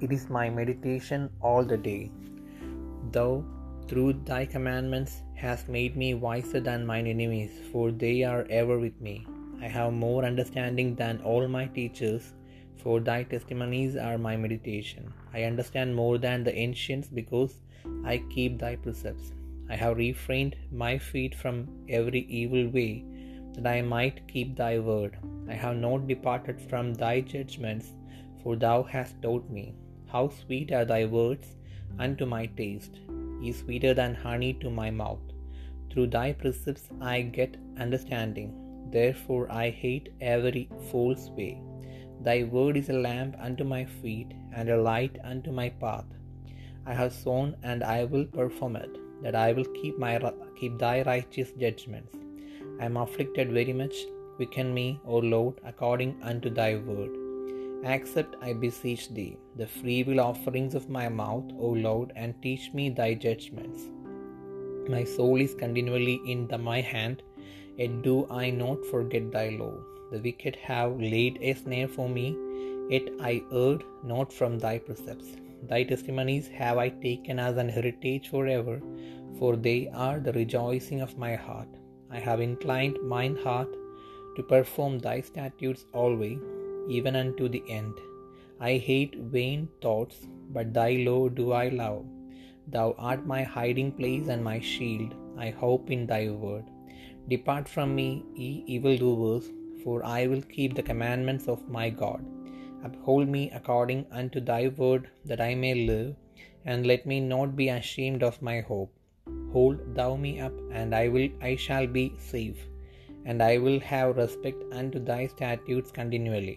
It 0.00 0.10
is 0.16 0.24
my 0.28 0.46
meditation 0.50 1.30
all 1.40 1.64
the 1.72 1.78
day. 1.90 2.10
Thou, 3.12 3.44
through 3.86 4.14
thy 4.30 4.42
commandments, 4.56 5.22
hast 5.44 5.68
made 5.68 5.96
me 6.02 6.08
wiser 6.26 6.60
than 6.68 6.90
mine 6.90 7.06
enemies, 7.06 7.54
for 7.70 7.86
they 7.92 8.16
are 8.32 8.44
ever 8.50 8.76
with 8.86 9.00
me. 9.00 9.16
I 9.62 9.68
have 9.68 9.92
more 9.92 10.24
understanding 10.32 10.90
than 11.02 11.22
all 11.30 11.46
my 11.46 11.66
teachers, 11.78 12.34
for 12.82 12.98
thy 12.98 13.20
testimonies 13.22 13.94
are 14.08 14.18
my 14.18 14.36
meditation. 14.36 15.12
I 15.32 15.44
understand 15.44 15.94
more 16.02 16.18
than 16.18 16.42
the 16.42 16.56
ancients, 16.66 17.08
because 17.22 17.54
I 18.04 18.18
keep 18.34 18.58
thy 18.58 18.74
precepts. 18.74 19.35
I 19.72 19.76
have 19.82 19.96
refrained 19.96 20.56
my 20.70 20.92
feet 21.10 21.34
from 21.34 21.56
every 21.98 22.22
evil 22.40 22.64
way, 22.78 22.92
that 23.54 23.66
I 23.66 23.80
might 23.82 24.26
keep 24.32 24.56
thy 24.56 24.74
word. 24.90 25.14
I 25.52 25.54
have 25.54 25.76
not 25.76 26.06
departed 26.12 26.58
from 26.70 26.94
thy 26.94 27.14
judgments, 27.20 27.88
for 28.42 28.54
thou 28.64 28.78
hast 28.94 29.20
taught 29.22 29.48
me. 29.56 29.66
How 30.12 30.24
sweet 30.40 30.70
are 30.78 30.84
thy 30.84 31.04
words 31.18 31.46
unto 31.98 32.26
my 32.34 32.44
taste, 32.60 32.96
ye 33.42 33.52
sweeter 33.52 33.92
than 34.00 34.14
honey 34.26 34.52
to 34.62 34.70
my 34.80 34.90
mouth. 35.02 35.24
Through 35.90 36.08
thy 36.16 36.28
precepts 36.42 36.86
I 37.00 37.22
get 37.38 37.56
understanding. 37.84 38.50
Therefore 38.96 39.44
I 39.64 39.70
hate 39.70 40.08
every 40.20 40.64
false 40.90 41.24
way. 41.38 41.52
Thy 42.26 42.38
word 42.54 42.76
is 42.82 42.90
a 42.90 43.02
lamp 43.08 43.34
unto 43.46 43.64
my 43.64 43.84
feet, 44.00 44.30
and 44.54 44.68
a 44.70 44.82
light 44.90 45.16
unto 45.32 45.50
my 45.60 45.68
path. 45.82 46.08
I 46.90 46.94
have 47.00 47.12
sworn, 47.12 47.50
and 47.70 47.82
I 47.96 48.04
will 48.04 48.26
perform 48.38 48.76
it, 48.84 48.94
that 49.22 49.34
I 49.34 49.52
will 49.52 49.64
keep 49.80 49.98
my 49.98 50.14
keep 50.58 50.78
thy 50.78 51.02
righteous 51.02 51.52
judgments. 51.52 52.14
I 52.80 52.84
am 52.86 52.96
afflicted 52.96 53.52
very 53.52 53.72
much. 53.72 53.96
Quicken 54.36 54.74
me, 54.74 55.00
O 55.06 55.16
Lord, 55.16 55.54
according 55.64 56.16
unto 56.22 56.50
thy 56.50 56.76
word. 56.76 57.12
Accept, 57.84 58.36
I 58.42 58.52
beseech 58.52 59.08
thee, 59.14 59.36
the 59.56 59.66
freewill 59.66 60.20
offerings 60.20 60.74
of 60.74 60.90
my 60.90 61.08
mouth, 61.08 61.44
O 61.58 61.68
Lord, 61.68 62.12
and 62.16 62.34
teach 62.42 62.72
me 62.74 62.90
thy 62.90 63.14
judgments. 63.14 63.82
My 64.88 65.04
soul 65.04 65.40
is 65.40 65.54
continually 65.54 66.20
in 66.26 66.46
the, 66.48 66.58
my 66.58 66.80
hand, 66.80 67.22
yet 67.78 68.02
do 68.02 68.26
I 68.30 68.50
not 68.50 68.84
forget 68.86 69.32
thy 69.32 69.48
law. 69.50 69.74
The 70.12 70.18
wicked 70.18 70.56
have 70.56 71.00
laid 71.00 71.38
a 71.40 71.54
snare 71.54 71.88
for 71.88 72.08
me, 72.08 72.36
yet 72.90 73.08
I 73.20 73.42
erred 73.52 73.84
not 74.04 74.32
from 74.32 74.58
thy 74.58 74.78
precepts. 74.78 75.28
Thy 75.62 75.84
testimonies 75.84 76.48
have 76.48 76.78
I 76.78 76.88
taken 76.90 77.38
as 77.38 77.56
an 77.56 77.68
heritage 77.68 78.28
forever, 78.28 78.80
for 79.38 79.56
they 79.56 79.88
are 79.88 80.20
the 80.20 80.32
rejoicing 80.32 81.00
of 81.00 81.18
my 81.18 81.34
heart. 81.34 81.68
I 82.10 82.18
have 82.18 82.40
inclined 82.40 82.98
mine 83.02 83.36
heart 83.36 83.68
to 84.36 84.42
perform 84.42 84.98
thy 84.98 85.20
statutes 85.20 85.86
always, 85.92 86.38
even 86.88 87.16
unto 87.16 87.48
the 87.48 87.62
end. 87.68 87.94
I 88.60 88.76
hate 88.76 89.16
vain 89.16 89.68
thoughts, 89.82 90.28
but 90.50 90.72
thy 90.72 90.92
law 90.92 91.28
do 91.28 91.52
I 91.52 91.68
love. 91.68 92.04
Thou 92.68 92.94
art 92.98 93.26
my 93.26 93.42
hiding 93.42 93.92
place 93.92 94.28
and 94.28 94.42
my 94.42 94.60
shield. 94.60 95.14
I 95.38 95.50
hope 95.50 95.90
in 95.90 96.06
thy 96.06 96.30
word. 96.30 96.64
Depart 97.28 97.68
from 97.68 97.94
me, 97.94 98.24
ye 98.34 98.64
evildoers, 98.66 99.50
for 99.82 100.04
I 100.04 100.26
will 100.26 100.42
keep 100.42 100.74
the 100.74 100.82
commandments 100.82 101.48
of 101.48 101.68
my 101.68 101.90
God. 101.90 102.24
Uphold 102.86 103.28
me 103.36 103.42
according 103.58 104.02
unto 104.20 104.40
thy 104.50 104.62
word, 104.80 105.04
that 105.30 105.40
I 105.48 105.54
may 105.64 105.74
live, 105.90 106.10
and 106.64 106.90
let 106.90 107.04
me 107.12 107.18
not 107.32 107.56
be 107.60 107.68
ashamed 107.78 108.22
of 108.28 108.42
my 108.48 108.56
hope. 108.70 108.92
Hold 109.54 109.78
thou 109.98 110.10
me 110.24 110.32
up, 110.46 110.56
and 110.80 110.94
I 111.02 111.08
will 111.14 111.28
I 111.50 111.54
shall 111.66 111.86
be 111.98 112.04
safe, 112.18 112.60
and 113.24 113.42
I 113.50 113.54
will 113.64 113.80
have 113.92 114.20
respect 114.22 114.60
unto 114.80 115.00
thy 115.10 115.22
statutes 115.34 115.96
continually. 115.98 116.56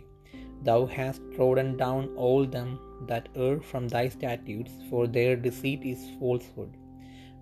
Thou 0.68 0.80
hast 0.98 1.22
trodden 1.36 1.72
down 1.84 2.04
all 2.26 2.46
them 2.58 2.72
that 3.12 3.30
err 3.46 3.58
from 3.72 3.88
thy 3.96 4.06
statutes, 4.18 4.74
for 4.90 5.08
their 5.08 5.36
deceit 5.48 5.84
is 5.94 6.04
falsehood. 6.20 6.72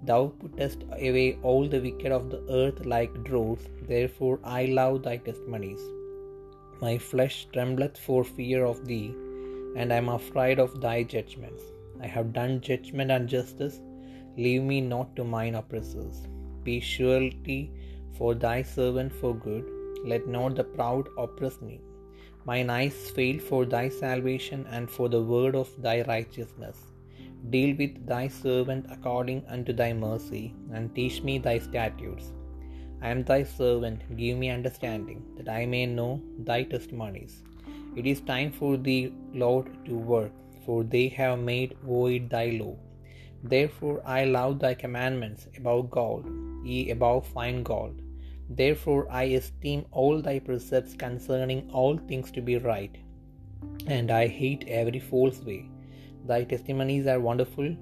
Thou 0.10 0.22
puttest 0.42 0.84
away 1.10 1.28
all 1.42 1.64
the 1.68 1.84
wicked 1.88 2.12
of 2.22 2.26
the 2.34 2.42
earth 2.62 2.82
like 2.96 3.24
dross, 3.30 3.64
therefore 3.94 4.40
I 4.60 4.66
love 4.80 4.98
thy 5.08 5.18
testimonies. 5.30 5.86
My 6.80 6.98
flesh 7.00 7.48
trembleth 7.54 7.98
for 7.98 8.24
fear 8.24 8.64
of 8.64 8.86
thee, 8.86 9.08
and 9.76 9.92
I 9.92 9.96
am 9.96 10.10
afraid 10.10 10.60
of 10.60 10.80
thy 10.80 10.98
judgments. 11.02 11.64
I 12.06 12.08
have 12.16 12.34
done 12.34 12.62
judgment 12.62 13.10
and 13.10 13.28
justice, 13.28 13.82
leave 14.38 14.62
me 14.62 14.80
not 14.82 15.16
to 15.16 15.24
mine 15.24 15.56
oppressors. 15.56 16.28
Be 16.64 16.80
surety 16.80 17.72
for 18.18 18.36
thy 18.36 18.62
servant 18.62 19.12
for 19.12 19.34
good, 19.34 19.66
let 20.06 20.28
not 20.28 20.56
the 20.56 20.64
proud 20.64 21.10
oppress 21.18 21.60
me. 21.62 21.82
Mine 22.46 22.70
eyes 22.70 23.10
fail 23.16 23.40
for 23.40 23.66
thy 23.66 23.90
salvation 23.90 24.66
and 24.70 24.90
for 24.90 25.10
the 25.10 25.24
word 25.34 25.56
of 25.56 25.70
thy 25.82 25.98
righteousness. 26.04 26.78
Deal 27.50 27.76
with 27.76 28.06
thy 28.06 28.28
servant 28.28 28.86
according 28.96 29.46
unto 29.48 29.74
thy 29.74 29.94
mercy, 29.94 30.54
and 30.74 30.94
teach 30.94 31.24
me 31.24 31.40
thy 31.40 31.58
statutes. 31.58 32.34
I 33.02 33.10
am 33.10 33.24
thy 33.24 33.44
servant, 33.44 34.02
give 34.18 34.38
me 34.38 34.50
understanding, 34.50 35.24
that 35.38 35.50
I 35.50 35.66
may 35.66 35.86
know 35.86 36.22
thy 36.40 36.64
testimonies. 36.64 37.44
It 37.96 38.08
is 38.08 38.22
time 38.22 38.52
for 38.52 38.78
thee, 38.78 39.14
Lord, 39.34 39.68
to 39.86 39.96
work, 39.96 40.32
for 40.66 40.84
they 40.84 41.08
have 41.10 41.40
made 41.40 41.78
void 41.84 42.30
thy 42.30 42.48
law. 42.62 42.76
Therefore 43.44 44.02
I 44.06 44.26
love 44.26 44.60
thy 44.60 44.74
commandments 44.74 45.48
above 45.58 45.92
gold, 45.92 46.26
ye 46.66 46.90
above 46.90 47.28
fine 47.28 47.62
gold. 47.64 48.02
Therefore 48.50 49.08
I 49.12 49.24
esteem 49.40 49.86
all 49.92 50.22
thy 50.22 50.40
precepts 50.40 50.96
concerning 50.96 51.70
all 51.72 51.98
things 51.98 52.32
to 52.32 52.42
be 52.42 52.58
right, 52.58 52.98
and 53.86 54.10
I 54.10 54.28
hate 54.28 54.66
every 54.68 55.00
false 55.00 55.40
way. 55.42 55.70
Thy 56.26 56.44
testimonies 56.44 57.08
are 57.08 57.20
wonderful, 57.20 57.76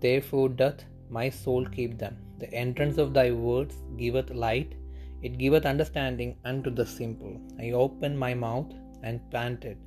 therefore 0.00 0.48
doth 0.48 0.84
my 1.10 1.28
soul 1.30 1.66
keep 1.66 1.98
them. 1.98 2.16
The 2.38 2.52
entrance 2.52 2.98
of 2.98 3.14
thy 3.14 3.32
words 3.32 3.76
giveth 3.96 4.30
light, 4.30 4.74
it 5.22 5.38
giveth 5.38 5.66
understanding 5.66 6.36
unto 6.44 6.70
the 6.70 6.86
simple. 6.86 7.40
I 7.58 7.70
opened 7.70 8.18
my 8.18 8.34
mouth 8.34 8.72
and 9.02 9.20
panted, 9.30 9.78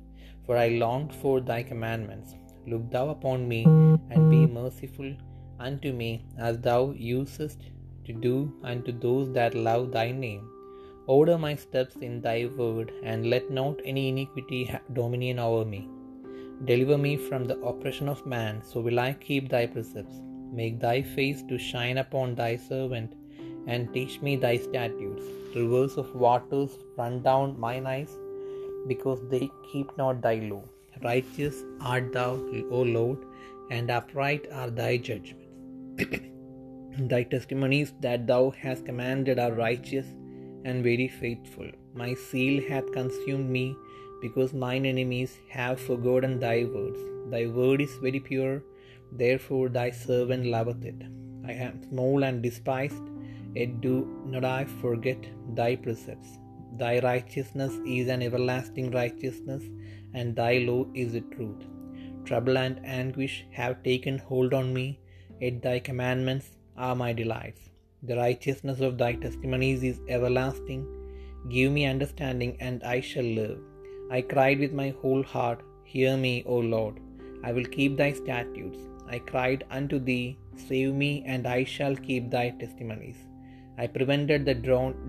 for 0.44 0.56
I 0.56 0.68
longed 0.68 1.14
for 1.14 1.40
thy 1.40 1.62
commandments. 1.62 2.34
Look 2.66 2.90
thou 2.90 3.10
upon 3.10 3.48
me, 3.48 3.64
and 3.64 4.30
be 4.30 4.46
merciful 4.46 5.14
unto 5.58 5.92
me, 5.92 6.24
as 6.38 6.58
thou 6.58 6.90
usest 6.92 7.60
to 8.06 8.12
do 8.12 8.52
unto 8.64 8.92
those 8.92 9.32
that 9.32 9.54
love 9.54 9.92
thy 9.92 10.10
name. 10.10 10.50
Order 11.06 11.38
my 11.38 11.54
steps 11.54 11.96
in 11.96 12.20
thy 12.20 12.46
word, 12.46 12.92
and 13.04 13.30
let 13.30 13.50
not 13.50 13.76
any 13.84 14.08
iniquity 14.08 14.64
have 14.64 14.82
dominion 14.94 15.38
over 15.38 15.64
me. 15.64 15.88
Deliver 16.64 16.98
me 16.98 17.16
from 17.16 17.44
the 17.46 17.58
oppression 17.60 18.08
of 18.08 18.26
man, 18.26 18.62
so 18.62 18.80
will 18.80 19.00
I 19.00 19.12
keep 19.14 19.48
thy 19.48 19.66
precepts. 19.66 20.18
Make 20.58 20.80
thy 20.80 21.02
face 21.02 21.42
to 21.48 21.58
shine 21.58 21.98
upon 21.98 22.34
thy 22.34 22.56
servant, 22.56 23.12
and 23.66 23.92
teach 23.94 24.20
me 24.26 24.36
thy 24.36 24.56
statutes. 24.56 25.24
Rivers 25.54 25.96
of 26.02 26.14
waters 26.24 26.72
run 26.98 27.22
down 27.22 27.58
mine 27.64 27.86
eyes, 27.86 28.12
because 28.92 29.20
they 29.32 29.46
keep 29.70 29.96
not 29.96 30.22
thy 30.26 30.36
law. 30.52 30.62
Righteous 31.02 31.56
art 31.80 32.12
thou, 32.12 32.32
O 32.70 32.82
Lord, 32.96 33.18
and 33.70 33.90
upright 33.90 34.46
are 34.52 34.70
thy 34.70 34.96
judgments. 34.96 35.46
thy 37.12 37.22
testimonies 37.34 37.92
that 38.00 38.26
thou 38.26 38.42
hast 38.62 38.84
commanded 38.84 39.38
are 39.38 39.52
righteous 39.52 40.08
and 40.64 40.82
very 40.82 41.08
faithful. 41.08 41.70
My 41.94 42.14
zeal 42.14 42.62
hath 42.68 42.92
consumed 42.92 43.48
me, 43.58 43.76
because 44.24 44.52
mine 44.52 44.84
enemies 44.84 45.38
have 45.48 45.80
forgotten 45.80 46.38
thy 46.40 46.64
words. 46.64 47.00
Thy 47.30 47.46
word 47.46 47.80
is 47.80 47.94
very 48.02 48.20
pure, 48.20 48.62
therefore 49.12 49.68
thy 49.68 49.90
servant 49.90 50.46
loveth 50.46 50.84
it. 50.84 51.02
I 51.44 51.52
am 51.52 51.82
small 51.88 52.24
and 52.24 52.42
despised, 52.42 53.02
yet 53.54 53.80
do 53.80 53.94
not 54.26 54.44
I 54.44 54.64
forget 54.82 55.24
thy 55.54 55.76
precepts. 55.76 56.38
Thy 56.78 57.00
righteousness 57.00 57.74
is 57.86 58.08
an 58.08 58.22
everlasting 58.22 58.90
righteousness, 58.90 59.64
and 60.14 60.36
thy 60.36 60.58
law 60.58 60.86
is 60.94 61.12
the 61.12 61.24
truth. 61.34 61.64
Trouble 62.24 62.58
and 62.58 62.80
anguish 62.84 63.46
have 63.50 63.82
taken 63.82 64.18
hold 64.18 64.54
on 64.54 64.72
me, 64.72 65.00
yet 65.40 65.62
thy 65.62 65.78
commandments 65.80 66.48
are 66.76 66.94
my 66.94 67.12
delights. 67.12 67.70
The 68.02 68.16
righteousness 68.16 68.80
of 68.80 68.96
thy 68.98 69.12
testimonies 69.14 69.82
is 69.82 70.00
everlasting. 70.08 70.86
Give 71.48 71.72
me 71.72 71.84
understanding, 71.86 72.56
and 72.60 72.82
I 72.84 73.00
shall 73.00 73.30
live. 73.40 73.58
I 74.10 74.22
cried 74.22 74.58
with 74.58 74.72
my 74.72 74.90
whole 75.00 75.22
heart, 75.22 75.60
Hear 75.84 76.16
me, 76.16 76.44
O 76.46 76.56
Lord. 76.56 77.00
I 77.42 77.52
will 77.52 77.64
keep 77.64 77.96
thy 77.96 78.12
statutes. 78.12 78.78
I 79.14 79.18
cried 79.30 79.62
unto 79.78 79.98
thee, 80.08 80.26
Save 80.68 80.92
me, 81.02 81.10
and 81.32 81.44
I 81.56 81.60
shall 81.74 81.96
keep 82.06 82.24
thy 82.30 82.46
testimonies. 82.62 83.20
I 83.82 83.86
prevented 83.96 84.42
the 84.44 84.58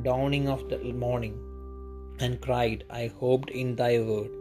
dawning 0.07 0.45
of 0.53 0.61
the 0.71 0.79
morning, 1.05 1.35
and 2.23 2.43
cried, 2.47 2.79
I 3.01 3.03
hoped 3.21 3.51
in 3.61 3.69
thy 3.81 3.93
word. 4.09 4.31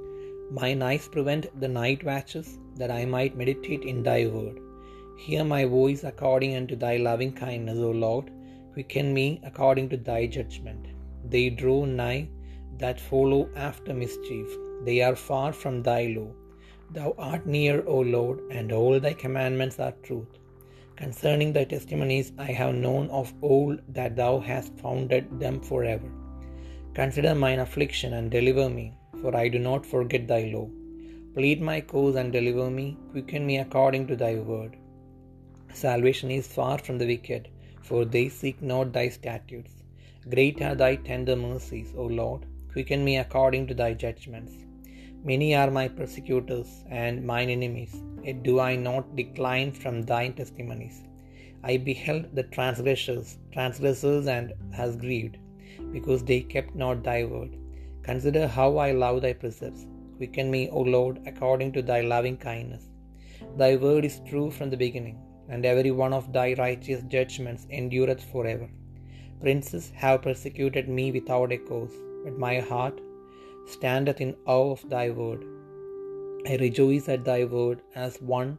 Mine 0.58 0.82
eyes 0.88 1.06
prevent 1.16 1.46
the 1.62 1.72
night 1.82 2.02
watches, 2.10 2.48
that 2.80 2.92
I 2.98 3.04
might 3.14 3.40
meditate 3.42 3.84
in 3.92 4.00
thy 4.08 4.20
word. 4.36 4.56
Hear 5.24 5.44
my 5.54 5.62
voice 5.78 6.02
according 6.10 6.52
unto 6.60 6.76
thy 6.84 6.96
loving 7.08 7.32
kindness, 7.44 7.80
O 7.88 7.92
Lord. 8.06 8.26
Quicken 8.74 9.08
me 9.18 9.26
according 9.50 9.88
to 9.90 9.98
thy 10.10 10.20
judgment. 10.38 10.84
They 11.32 11.46
draw 11.62 11.80
nigh 11.84 12.22
that 12.82 13.08
follow 13.10 13.42
after 13.68 13.92
mischief. 14.02 14.48
They 14.86 14.98
are 15.08 15.16
far 15.30 15.50
from 15.52 15.76
thy 15.82 16.02
law. 16.16 16.30
Thou 16.92 17.14
art 17.18 17.46
near, 17.46 17.84
O 17.86 18.00
Lord, 18.00 18.40
and 18.50 18.72
all 18.72 18.98
thy 18.98 19.12
commandments 19.12 19.78
are 19.78 19.94
truth. 20.02 20.38
Concerning 20.96 21.52
thy 21.52 21.64
testimonies 21.64 22.32
I 22.36 22.46
have 22.46 22.74
known 22.74 23.08
of 23.10 23.32
old 23.42 23.80
that 23.94 24.16
thou 24.16 24.40
hast 24.40 24.74
founded 24.78 25.38
them 25.38 25.60
forever. 25.60 26.10
Consider 26.94 27.34
mine 27.34 27.60
affliction 27.60 28.14
and 28.14 28.30
deliver 28.30 28.68
me, 28.68 28.92
for 29.20 29.36
I 29.36 29.48
do 29.48 29.60
not 29.60 29.86
forget 29.86 30.26
thy 30.26 30.50
law. 30.54 30.68
Plead 31.34 31.62
my 31.62 31.80
cause 31.80 32.16
and 32.16 32.32
deliver 32.32 32.68
me, 32.70 32.96
quicken 33.12 33.46
me 33.46 33.58
according 33.58 34.08
to 34.08 34.16
thy 34.16 34.34
word. 34.34 34.76
Salvation 35.72 36.32
is 36.32 36.48
far 36.48 36.78
from 36.78 36.98
the 36.98 37.06
wicked, 37.06 37.48
for 37.82 38.04
they 38.04 38.28
seek 38.28 38.60
not 38.60 38.92
thy 38.92 39.08
statutes. 39.08 39.74
Great 40.28 40.60
are 40.60 40.74
thy 40.74 40.96
tender 40.96 41.36
mercies, 41.36 41.94
O 41.96 42.04
Lord. 42.04 42.46
Quicken 42.72 43.04
me 43.04 43.18
according 43.18 43.68
to 43.68 43.74
thy 43.74 43.94
judgments. 43.94 44.54
Many 45.22 45.54
are 45.54 45.70
my 45.70 45.86
persecutors 45.86 46.82
and 46.88 47.26
mine 47.26 47.50
enemies, 47.50 47.94
yet 48.24 48.42
do 48.42 48.58
I 48.58 48.74
not 48.74 49.16
decline 49.16 49.70
from 49.70 50.02
thy 50.02 50.28
testimonies. 50.30 51.02
I 51.62 51.76
beheld 51.76 52.34
the 52.34 52.44
transgressors, 52.44 53.36
transgressors, 53.52 54.26
and 54.26 54.54
has 54.72 54.96
grieved, 54.96 55.36
because 55.92 56.24
they 56.24 56.40
kept 56.40 56.74
not 56.74 57.02
thy 57.02 57.24
word. 57.24 57.56
Consider 58.02 58.46
how 58.48 58.78
I 58.78 58.92
love 58.92 59.20
thy 59.20 59.34
precepts. 59.34 59.86
Quicken 60.16 60.50
me, 60.50 60.70
O 60.70 60.80
Lord, 60.80 61.20
according 61.26 61.72
to 61.72 61.82
thy 61.82 62.00
loving 62.00 62.38
kindness. 62.38 62.88
Thy 63.58 63.76
word 63.76 64.06
is 64.06 64.22
true 64.30 64.50
from 64.50 64.70
the 64.70 64.82
beginning, 64.84 65.18
and 65.50 65.66
every 65.66 65.90
one 65.90 66.14
of 66.14 66.32
thy 66.32 66.54
righteous 66.54 67.02
judgments 67.02 67.66
endureth 67.70 68.24
forever. 68.32 68.70
Princes 69.42 69.92
have 70.02 70.22
persecuted 70.22 70.88
me 70.88 71.12
without 71.12 71.52
a 71.52 71.58
cause, 71.58 71.92
but 72.24 72.38
my 72.38 72.60
heart 72.60 73.00
standeth 73.76 74.20
in 74.20 74.34
awe 74.46 74.72
of 74.72 74.88
thy 74.88 75.06
word. 75.20 75.44
I 76.50 76.56
rejoice 76.56 77.08
at 77.08 77.24
thy 77.24 77.44
word 77.44 77.80
as 77.94 78.20
one 78.20 78.58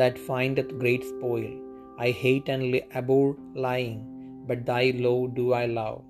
that 0.00 0.18
findeth 0.18 0.78
great 0.78 1.04
spoil. 1.04 1.50
I 1.98 2.10
hate 2.10 2.48
and 2.48 2.80
abhor 3.00 3.36
lying, 3.54 3.98
but 4.46 4.66
thy 4.66 4.84
law 5.06 5.26
do 5.26 5.52
I 5.52 5.66
love. 5.66 6.02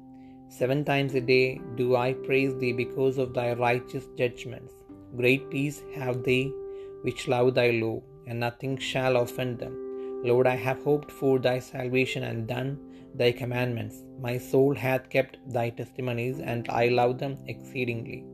Seven 0.49 0.85
times 0.85 1.15
a 1.15 1.21
day 1.21 1.61
do 1.77 1.97
I 1.97 2.13
praise 2.13 2.55
thee 2.57 2.73
because 2.73 3.19
of 3.19 3.35
thy 3.35 3.53
righteous 3.55 4.07
judgments. 4.19 4.75
Great 5.17 5.51
peace 5.51 5.83
have 5.95 6.23
they 6.25 6.43
which 7.03 7.29
love 7.29 7.55
thy 7.55 7.71
law, 7.71 8.01
and 8.27 8.41
nothing 8.41 8.77
shall 8.77 9.17
offend 9.17 9.59
them. 9.59 9.75
Lord, 10.25 10.47
I 10.47 10.57
have 10.57 10.83
hoped 10.85 11.11
for 11.11 11.39
thy 11.39 11.59
salvation 11.59 12.23
and 12.23 12.47
done 12.47 12.79
thy 13.15 13.33
commandments. 13.33 13.97
My 14.21 14.39
soul 14.39 14.75
hath 14.75 15.11
kept 15.11 15.39
thy 15.57 15.71
testimonies, 15.71 16.39
and 16.39 16.69
I 16.69 16.89
love 16.89 17.19
them 17.19 17.39
exceedingly. 17.47 18.25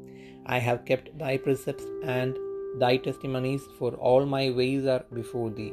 I 0.56 0.58
have 0.66 0.84
kept 0.90 1.16
thy 1.22 1.36
precepts 1.36 1.86
and 2.02 2.36
thy 2.82 2.96
testimonies, 2.96 3.64
for 3.78 3.90
all 3.94 4.24
my 4.26 4.44
ways 4.50 4.86
are 4.86 5.04
before 5.18 5.50
thee. 5.50 5.72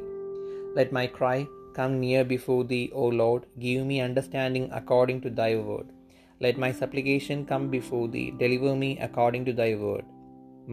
Let 0.78 0.92
my 0.98 1.06
cry 1.06 1.46
come 1.78 1.94
near 2.00 2.24
before 2.24 2.64
thee, 2.64 2.90
O 2.92 3.06
Lord. 3.06 3.46
Give 3.58 3.86
me 3.90 4.00
understanding 4.00 4.66
according 4.72 5.20
to 5.22 5.30
thy 5.30 5.56
word. 5.56 5.86
Let 6.40 6.58
my 6.64 6.72
supplication 6.72 7.46
come 7.46 7.68
before 7.70 8.08
thee. 8.08 8.30
Deliver 8.42 8.74
me 8.84 8.98
according 8.98 9.46
to 9.46 9.54
thy 9.54 9.74
word. 9.74 10.04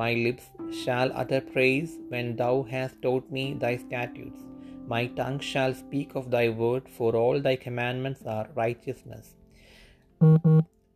My 0.01 0.13
lips 0.25 0.45
shall 0.81 1.12
utter 1.13 1.39
praise 1.39 1.93
when 2.10 2.36
thou 2.36 2.55
hast 2.74 3.01
taught 3.01 3.31
me 3.31 3.45
thy 3.53 3.77
statutes. 3.77 4.41
My 4.93 5.05
tongue 5.19 5.39
shall 5.39 5.74
speak 5.74 6.15
of 6.15 6.29
thy 6.29 6.50
word, 6.50 6.89
for 6.98 7.15
all 7.15 7.39
thy 7.39 7.55
commandments 7.55 8.24
are 8.25 8.50
righteousness. 8.55 9.36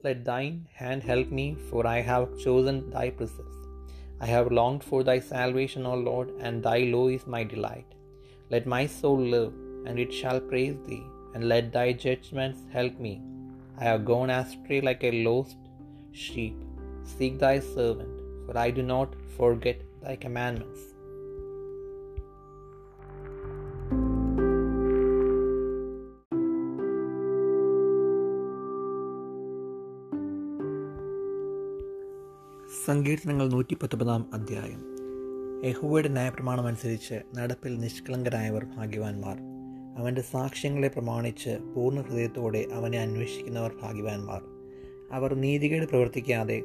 Let 0.03 0.25
thine 0.25 0.67
hand 0.73 1.01
help 1.01 1.29
me, 1.31 1.55
for 1.69 1.87
I 1.87 2.01
have 2.01 2.37
chosen 2.37 2.91
thy 2.91 3.09
precepts. 3.09 3.57
I 4.19 4.27
have 4.27 4.51
longed 4.51 4.83
for 4.83 5.03
thy 5.03 5.19
salvation, 5.19 5.85
O 5.87 5.95
Lord, 5.95 6.29
and 6.39 6.61
thy 6.61 6.79
law 6.95 7.07
is 7.07 7.25
my 7.25 7.43
delight. 7.43 7.95
Let 8.51 8.67
my 8.67 8.85
soul 8.85 9.19
live, 9.19 9.53
and 9.87 9.97
it 9.97 10.13
shall 10.13 10.39
praise 10.39 10.77
thee, 10.87 11.03
and 11.33 11.49
let 11.49 11.71
thy 11.71 11.93
judgments 11.93 12.61
help 12.71 12.99
me. 12.99 13.21
I 13.79 13.85
have 13.85 14.05
gone 14.05 14.29
astray 14.29 14.81
like 14.81 15.03
a 15.03 15.23
lost 15.23 15.57
sheep. 16.11 16.55
Seek 17.03 17.39
thy 17.39 17.59
servant, 17.59 18.21
for 18.45 18.57
I 18.57 18.69
do 18.69 18.83
not 18.83 19.09
forget 19.37 19.81
thy 20.03 20.15
commandments. 20.15 20.79
സങ്കീർത്തനങ്ങൾ 32.97 33.49
നൂറ്റി 33.49 33.75
പത്തൊമ്പതാം 33.75 34.25
അധ്യായം. 34.33 34.83
യഹുവയുടെ 35.65 36.07
നയപ്രമാണം 36.07 36.67
അനുസരിച്ച് 36.67 37.21
നടപ്പിൽ 37.35 37.79
നിഷ്കളങ്കരായവർ 37.79 38.65
ഭാഗ്യവാന്മാർ. 38.77 39.37
അവന്റെ 39.97 40.21
സാക്ഷ്യങ്ങളെ 40.21 40.87
പ്രമാണിച്ച് 40.87 41.57
പൂർണ 41.75 42.01
ഹൃദയത്തോടെ 42.01 42.65
അവനെ 42.73 42.99
അന്വേഷിക്കുന്നവർ 42.99 43.71
ഭാഗ്യവാന്മാർ. 43.81 44.41
അവർ 45.11 45.33
നീതികേട് 45.33 45.85
പ്രവർത്തിക്കാതെ 45.85 46.63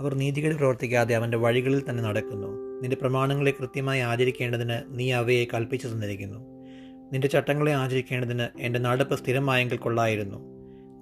അവർ 0.00 0.14
നീതികേട് 0.14 0.54
പ്രവർത്തിക്കാതെ 0.54 1.14
അവന്റെ 1.14 1.36
വഴികളിൽ 1.36 1.82
തന്നെ 1.90 2.02
നടക്കുന്നു. 2.02 2.80
നിന്റെ 2.80 2.96
പ്രമാണങ്ങളെ 2.96 3.50
കൃത്യമായി 3.50 4.00
ആചരിക്കേണ്ടതിന് 4.00 4.82
നീ 4.88 5.12
അവയെ 5.12 5.44
കൽപ്പിച്ചു 5.44 5.88
തന്നിരിക്കുന്നു. 5.88 6.38
നിന്റെ 7.12 7.28
ചട്ടങ്ങളെ 7.28 7.72
ആചരിക്കേണ്ടതിന് 7.72 8.46
എന്റെ 8.60 8.78
നടപ്പ് 8.78 9.18
സ്ഥിരമായെങ്കിൽ 9.18 9.76
കൊള്ളായിരുന്നു. 9.76 10.36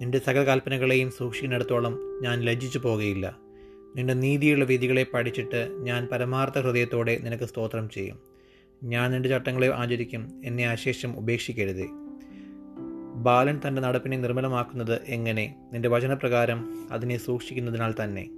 നിന്റെ 0.01 0.21
സകല 0.27 0.43
കൽപ്പനകളെയും 0.43 1.11
സൂക്ഷിക്കുന്നിടത്തോളം 1.11 1.99
ഞാൻ 2.21 2.41
ലജ്ജിച്ചു 2.41 2.79
പോകുകയില്ല 2.79 3.50
നിന്റെ 3.95 4.13
നീതിയുള്ള 4.13 4.65
വിധികളെ 4.65 5.05
പഠിച്ചിട്ട് 5.13 5.77
ഞാൻ 5.81 6.07
പരമാർത്ഥ 6.11 6.59
ഹൃദയത്തോടെ 6.59 7.19
നിനക്ക് 7.23 7.43
സ്തോത്രം 7.43 7.89
ചെയ്യും. 7.89 8.19
ഞാൻ 8.83 9.11
നിന്റെ 9.11 9.29
ചട്ടങ്ങളെ 9.29 9.73
ആചരിക്കും 9.73 10.41
എന്നെ 10.45 10.69
അശേഷം 10.69 11.17
ഉപേക്ഷിക്കരുത്. 11.17 11.87
ബാലൻ 13.15 13.61
തന്റെ 13.67 13.81
നടപ്പിനെ 13.81 14.17
നിർമ്മലമാക്കുന്നത് 14.17 15.01
എങ്ങനെ? 15.07 15.55
നിന്റെ 15.73 15.89
വചനപ്രകാരം 15.89 16.87
അതിനെ 16.91 17.17
സൂക്ഷിക്കുന്നതിനാൽ 17.17 17.93
തന്നെ. 18.03 18.29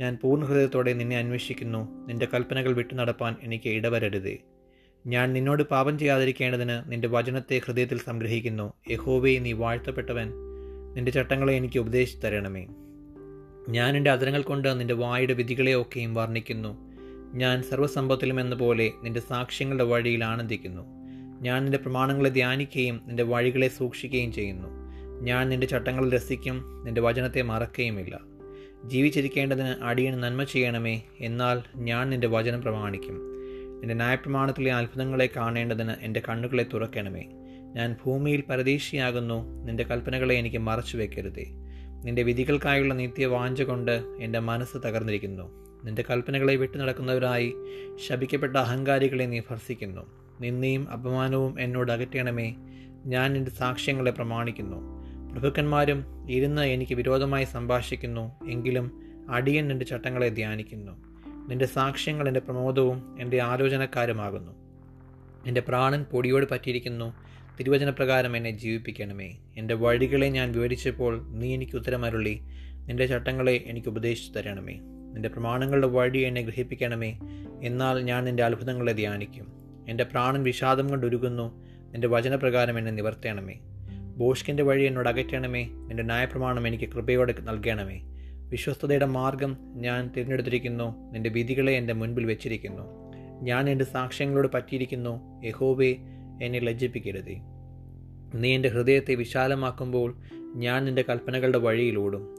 ഞാൻ 0.00 0.18
പൂർണ 0.22 0.44
ഹൃദയത്തോടെ 0.44 0.92
നിന്നെ 0.92 1.18
അന്വേഷിക്കുന്നു 1.18 2.06
നിന്റെ 2.06 2.28
കൽപ്പനകൾ 2.34 2.72
വിട്ടു 2.72 2.94
നടപ്പാൻ 2.94 3.36
എനിക്ക് 3.42 3.68
ഇടവരരുത്. 3.68 4.38
ഞാൻ 5.06 5.32
നിന്നോട് 5.32 5.62
പാപം 5.62 5.98
ചെയ്യാതിരിക്കേണ്ടതിന് 5.98 6.92
നിന്റെ 6.92 7.08
വചനത്തെ 7.08 7.60
ഹൃദയത്തിൽ 7.66 7.98
സംഗ്രഹിക്കുന്നു. 7.98 8.72
യഹോവേ 8.90 9.38
നീ 9.38 9.52
വാഴ്ത്തപ്പെട്ടവൻ. 9.52 10.32
നിന്റെ 10.94 11.12
ചട്ടങ്ങളെ 11.12 11.52
എനിക്ക് 11.52 11.78
ഉപദേശിച്ചു 11.78 12.26
തരണമേ. 12.26 12.66
ഞാൻ 13.68 13.96
എന്റെ 13.96 14.10
അതിരങ്ങൾ 14.10 14.42
കൊണ്ട് 14.42 14.80
നിന്റെ 14.80 14.94
വായുടെ 14.94 15.32
വിധികളെയൊക്കെയും 15.32 16.14
വർണിക്കുന്നു. 16.14 16.78
ഞാൻ 17.34 17.62
സർവസമ്പത്തിലും 17.62 18.40
എന്ന 18.40 18.54
പോലെ 18.54 18.90
നിന്റെ 19.02 19.20
സാക്ഷ്യങ്ങളുടെ 19.20 19.84
വഴിയിൽ 19.84 20.24
ആനന്ദിക്കുന്നു. 20.24 20.82
ഞാൻ 21.42 21.62
നിന്റെ 21.62 21.78
പ്രമാണങ്ങളെ 21.78 22.30
ധ്യാനിക്കുകയും 22.30 23.00
നിന്റെ 23.06 23.22
വഴികളെ 23.22 23.68
സൂക്ഷിക്കുകയും 23.68 24.32
ചെയ്യുന്നു. 24.32 24.68
ഞാൻ 25.22 25.48
നിന്റെ 25.48 25.66
ചട്ടങ്ങൾ 25.66 26.12
രസിക്കും 26.12 26.82
നിന്റെ 26.84 27.00
വചനത്തെ 27.00 27.42
മറക്കുകയുമില്ല. 27.42 28.20
ജീവിച്ചിരിക്കേണ്ടതിന് 28.84 29.74
അടിയന് 29.82 30.22
നന്മ 30.22 30.44
ചെയ്യണമേ 30.44 31.02
എന്നാൽ 31.20 31.62
ഞാൻ 31.76 32.10
നിന്റെ 32.10 32.26
വചനം 32.26 32.62
പ്രമാണിക്കും. 32.62 33.14
നിന്റെ 33.80 33.94
ന്യായപ്രമാണത്തിലെ 33.94 34.74
അത്ഭുതങ്ങളെ 34.74 35.28
കാണേണ്ടതിന് 35.36 35.92
എന്റെ 36.00 36.22
കണ്ണുകളെ 36.28 36.66
തുറക്കണമേ. 36.74 37.24
ഞാൻ 37.76 37.96
ഭൂമിയിൽ 38.04 38.42
പരദേശിയാകുന്നു 38.50 39.64
നിന്റെ 39.64 39.84
കൽപ്പനകളെ 39.84 40.34
എനിക്ക് 40.34 40.56
മറച്ചു 40.56 40.96
വെക്കരുതേ 40.96 41.46
നിന്റെ 42.04 42.22
വിധികൾക്കായുള്ള 42.22 42.94
നിത്യ 42.94 43.26
വാഞ്ച 43.26 43.62
കൊണ്ട് 43.62 44.04
എന്റെ 44.20 44.38
മനസ്സ് 44.38 44.78
തകർന്നിരിക്കുന്നു. 44.84 45.68
നിന്റെ 45.84 46.04
കൽപ്പനകളെ 46.10 46.56
വിട്ടു 46.56 46.78
നടക്കുന്നവരായി 46.78 47.54
ശപിക്കപ്പെട്ട 48.06 48.56
അഹങ്കാരികളെ 48.56 49.24
നീ 49.24 49.40
ഭർസിക്കുന്നു. 49.40 50.06
നിന്നെയും 50.40 50.90
അപമാനവും 50.90 51.60
എന്നോട് 51.60 51.92
അകറ്റണമേ. 51.92 52.54
ഞാൻ 53.06 53.32
നിന്റെ 53.32 53.50
സാക്ഷ്യങ്ങളെ 53.50 54.10
പ്രമാണിക്കുന്നു. 54.10 54.76
പ്രഭുക്കന്മാരും 55.32 56.30
ഇരുന്ന് 56.30 56.62
എനിക്ക് 56.62 56.94
വിരോധമായി 56.94 57.44
സംഭാഷിക്കുന്നു. 57.44 58.32
എങ്കിലും 58.50 59.02
അടിയൻ 59.30 59.68
നിന്റെ 59.68 59.86
ചട്ടങ്ങളെ 59.86 60.28
ധ്യാനിക്കുന്നു. 60.28 60.92
നിന്റെ 61.48 61.66
സാക്ഷ്യങ്ങൾ 61.66 62.28
എന്റെ 62.28 62.40
പ്രമോദവും 62.40 63.16
എന്റെ 63.20 63.40
ആലോചനക്കാരുമാകുന്നു. 63.40 64.52
എന്റെ 65.46 65.60
പ്രാണൻ 65.60 66.02
പൊടിയോട് 66.02 66.46
പറ്റിയിരിക്കുന്നു. 66.50 67.12
തിരുവചനപ്രകാരം 67.60 68.36
എന്നെ 68.36 68.50
ജീവിപ്പിക്കണമേ. 68.50 69.36
എന്റെ 69.56 69.74
വഴികളെ 69.74 70.28
ഞാൻ 70.28 70.52
വിവരിച്ചപ്പോൾ 70.52 71.28
നീ 71.30 71.54
എനിക്ക് 71.54 71.76
ഉത്തരമരുളി. 71.76 72.40
നിന്റെ 72.86 73.06
ചട്ടങ്ങളെ 73.06 73.64
എനിക്ക് 73.66 73.88
ഉപദേശിച്ചു 73.88 74.32
തരണമേ. 74.32 74.80
നിന്റെ 75.12 75.28
പ്രമാണങ്ങളുടെ 75.28 75.86
വഴി 75.86 76.18
എന്നെ 76.18 76.42
ഗ്രഹിപ്പിക്കണമേ. 76.42 77.18
എന്നാൽ 77.62 78.02
ഞാൻ 78.02 78.24
നിന്റെ 78.24 78.42
അത്ഭുതങ്ങളെ 78.42 78.92
ധ്യാനിക്കും. 78.92 79.52
എന്റെ 79.88 80.04
പ്രാണൻ 80.04 80.42
വിഷാദം 80.42 80.88
കൊണ്ടൊരുകുന്നു 80.88 81.64
നിന്റെ 81.92 82.08
വചനപ്രകാരം 82.08 82.78
എന്നെ 82.78 82.92
നിവർത്തണമേ. 82.92 83.54
ബോഷ്കിന്റെ 84.16 84.62
വഴി 84.62 84.84
എന്നോട് 84.84 85.08
അകറ്റണമേ. 85.08 85.64
നിന്റെ 85.64 86.02
ന്യായപ്രമാണം 86.02 86.68
എനിക്ക് 86.68 86.88
കൃപയോടെ 86.88 87.34
നൽകണമേ. 87.40 88.00
വിശ്വസ്തതയുടെ 88.48 89.06
മാർഗം 89.06 89.56
ഞാൻ 89.74 90.10
തിരഞ്ഞെടുത്തിരിക്കുന്നു. 90.16 91.12
നിന്റെ 91.12 91.30
വിധികളെ 91.30 91.72
എന്റെ 91.72 91.92
മുൻപിൽ 91.92 92.24
വെച്ചിരിക്കുന്നു. 92.24 92.82
ഞാൻ 93.42 93.70
എന്റെ 93.70 93.84
സാക്ഷ്യങ്ങളോട് 93.84 94.48
പറ്റിയിരിക്കുന്നു. 94.54 95.44
യഹോവേ 95.44 95.94
എന്നെ 96.42 96.58
ലജ്ജിപ്പിക്കരുതേ. 96.58 97.40
നീ 98.34 98.54
എന്റെ 98.54 98.68
ഹൃദയത്തെ 98.68 99.14
വിശാലമാക്കുമ്പോൾ 99.14 100.14
ഞാൻ 100.54 100.84
നിന്റെ 100.84 101.04
കൽപ്പനകളുടെ 101.08 101.58
വഴിയിലൂടും 101.58 102.38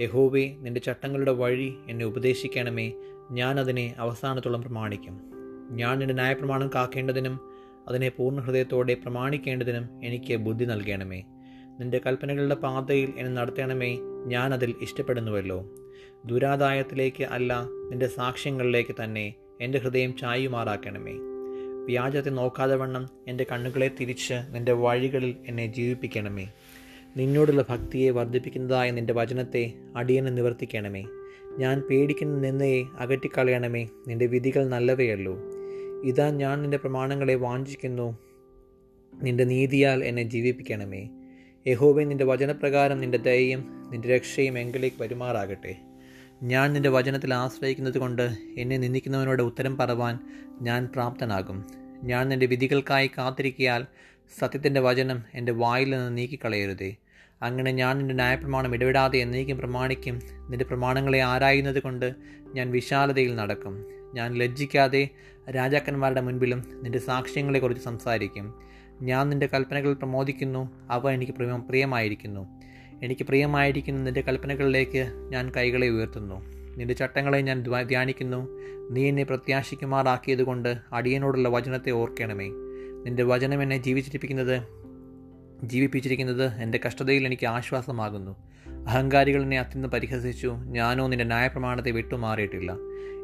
യഹോവേ 0.00 0.56
നിന്റെ 0.58 0.80
ചട്ടങ്ങളുടെ 0.80 1.30
വഴി 1.30 1.74
എന്നെ 1.88 2.04
ഉപദേശിക്കണമേ. 2.04 2.92
ഞാൻ 3.30 3.60
അതിനെ 3.60 3.94
അവസാനത്തോളം 3.98 4.62
പ്രമാണിക്കും. 4.62 5.20
ഞാൻ 5.70 5.98
നിന്റെ 5.98 6.14
ന്യായപ്രമാണം 6.14 6.70
കാക്കേണ്ടതിനും 6.74 7.40
അതിനെ 7.88 8.08
പൂർണ 8.08 8.40
ഹൃദയത്തോടെ 8.40 8.94
പ്രമാണിക്കേണ്ടതിനും 8.94 9.88
എനിക്ക് 10.04 10.36
ബുദ്ധി 10.36 10.64
നൽകണമേ. 10.64 11.22
നിന്റെ 11.80 12.00
കൽപ്പനകളുടെ 12.06 12.54
പാതയിൽ 12.54 13.12
എന്നെ 13.16 13.42
നടത്തണമേ. 13.42 13.98
ഞാൻ 14.26 14.54
അതിൽ 14.54 14.74
ഇഷ്ടപ്പെടുന്നുവല്ലോ. 14.82 15.68
ദുരാദായത്തിലേക്ക് 16.24 17.24
അല്ല 17.24 17.68
നിന്റെ 17.90 18.06
സാക്ഷ്യങ്ങളിലേക്ക് 18.06 18.96
തന്നെ 19.04 19.34
എന്റെ 19.60 19.78
ഹൃദയം 19.78 20.16
ചായുമാറാക്കണമേ. 20.16 21.29
വ്യാജത്തെ 21.86 22.30
നോക്കാതെ 22.30 22.76
വണ്ണം 22.76 23.08
എന്റെ 23.28 23.46
കണ്ണുകളെ 23.52 23.90
തിരിച്ച് 24.00 24.34
നിന്റെ 24.50 24.72
വഴികളിൽ 24.72 25.36
എന്നെ 25.46 25.66
ജീവിപ്പിക്കണമേ. 25.66 26.48
നിന്നോടുള്ള 27.16 27.64
ഭക്തിയെ 27.68 28.10
വർദ്ധിപ്പിക്കുന്നതായ 28.10 28.90
നിന്റെ 28.90 29.12
വചനത്തെ 29.12 29.72
അടിയനെ 29.96 30.30
നിവർത്തിക്കണമേ. 30.30 31.04
ഞാൻ 31.58 31.80
പേടിക്കുന്ന 31.80 32.38
നിന്നയെ 32.38 32.84
അകറ്റിക്കളയണമേ. 32.98 33.88
നിന്റെ 34.08 34.26
വിധികൾ 34.26 34.68
നല്ലവയല്ലോ. 34.68 35.38
ഇതാ 36.04 36.30
ഞാൻ 36.30 36.62
നിന്റെ 36.62 36.76
പ്രമാണങ്ങളെ 36.76 37.34
വാഞ്ചിക്കുന്നു. 37.34 38.18
നിന്റെ 39.22 39.44
നീതിയാൽ 39.44 40.04
എന്നെ 40.04 40.22
ജീവിപ്പിക്കണമേ. 40.22 41.08
യഹോബെ 41.66 42.04
നിന്റെ 42.04 42.24
വചനപ്രകാരം 42.24 43.00
നിന്റെ 43.00 43.18
ദയയും 43.18 43.90
നിന്റെ 43.90 44.08
രക്ഷയും 44.08 44.58
എങ്കിലേക്ക് 44.58 45.02
വരുമാറാകട്ടെ. 45.02 45.89
ഞാൻ 46.42 46.72
നിന്റെ 46.72 46.88
വചനത്തിൽ 46.88 47.34
ആശ്രയിക്കുന്നത് 47.34 47.98
കൊണ്ട് 47.98 48.36
എന്നെ 48.58 48.76
നിന്ദിക്കുന്നവനോട് 48.78 49.42
ഉത്തരം 49.42 49.76
പറവാൻ 49.76 50.18
ഞാൻ 50.60 50.88
പ്രാപ്തനാകും. 50.94 51.64
ഞാൻ 52.02 52.28
നിന്റെ 52.28 52.46
വിധികൾക്കായി 52.46 53.10
കാത്തിരിക്കിയാൽ 53.18 53.86
സത്യത്തിന്റെ 54.38 54.80
വചനം 54.80 55.22
എന്റെ 55.34 55.52
വായിൽ 55.52 55.90
നിന്ന് 55.90 56.18
നീക്കിക്കളയരുതേ. 56.18 56.96
അങ്ങനെ 57.42 57.72
ഞാൻ 57.72 57.98
നിന്റെ 57.98 58.14
ന്യായപ്രമാണം 58.14 58.74
ഇടപെടാതെ 58.74 59.18
എന്നേക്കും 59.18 59.58
പ്രമാണിക്കും. 59.58 60.20
നിന്റെ 60.48 60.64
പ്രമാണങ്ങളെ 60.64 61.18
ആരായുന്നത് 61.18 61.82
കൊണ്ട് 61.82 62.14
ഞാൻ 62.54 62.70
വിശാലതയിൽ 62.70 63.34
നടക്കും. 63.34 63.84
ഞാൻ 64.14 64.34
ലജ്ജിക്കാതെ 64.34 65.08
രാജാക്കന്മാരുടെ 65.50 66.20
മുൻപിലും 66.20 66.80
നിന്റെ 66.82 66.98
സാക്ഷ്യങ്ങളെക്കുറിച്ച് 66.98 67.84
സംസാരിക്കും. 67.84 68.54
ഞാൻ 69.02 69.28
നിന്റെ 69.28 69.46
കൽപ്പനകൾ 69.46 69.92
പ്രമോദിക്കുന്നു. 69.92 70.86
അവ 70.90 71.10
എനിക്ക് 71.10 71.32
പ്രിയ 71.32 71.56
പ്രിയമായിരിക്കുന്നു. 71.68 72.60
എനിക്ക് 73.02 73.22
പ്രിയമായിരിക്കുന്ന 73.22 74.02
നിന്റെ 74.02 74.20
കൽപ്പനകളിലേക്ക് 74.20 75.12
ഞാൻ 75.28 75.52
കൈകളെ 75.56 75.88
ഉയർത്തുന്നു. 75.88 76.46
നിന്റെ 76.76 76.94
ചട്ടങ്ങളെ 76.94 77.40
ഞാൻ 77.40 77.62
ധ്യാനിക്കുന്നു. 77.82 78.48
നീ 78.90 79.08
എന്നെ 79.08 79.22
പ്രത്യാശിക്കുമാറാക്കിയതുകൊണ്ട് 79.22 80.76
അടിയനോടുള്ള 80.92 81.48
വചനത്തെ 81.48 81.90
ഓർക്കണമേ. 81.90 82.48
നിന്റെ 83.04 83.22
വചനം 83.22 83.62
എന്നെ 83.62 83.76
ജീവിച്ചിരിപ്പിക്കുന്നത് 83.76 84.62
ജീവിപ്പിച്ചിരിക്കുന്നത് 85.64 86.44
എന്റെ 86.44 86.80
കഷ്ടതയിൽ 86.86 87.26
എനിക്ക് 87.26 87.46
ആശ്വാസമാകുന്നു. 87.46 88.36
അഹങ്കാരികൾ 88.86 89.42
എന്നെ 89.42 89.58
അത്യന്തം 89.58 89.90
പരിഹസിച്ചു. 89.90 90.48
ഞാനോ 90.48 91.08
നിന്റെ 91.08 91.24
ന്യായപ്രമാണത്തെ 91.24 91.90
വിട്ടുമാറിയിട്ടില്ല. 91.90 92.76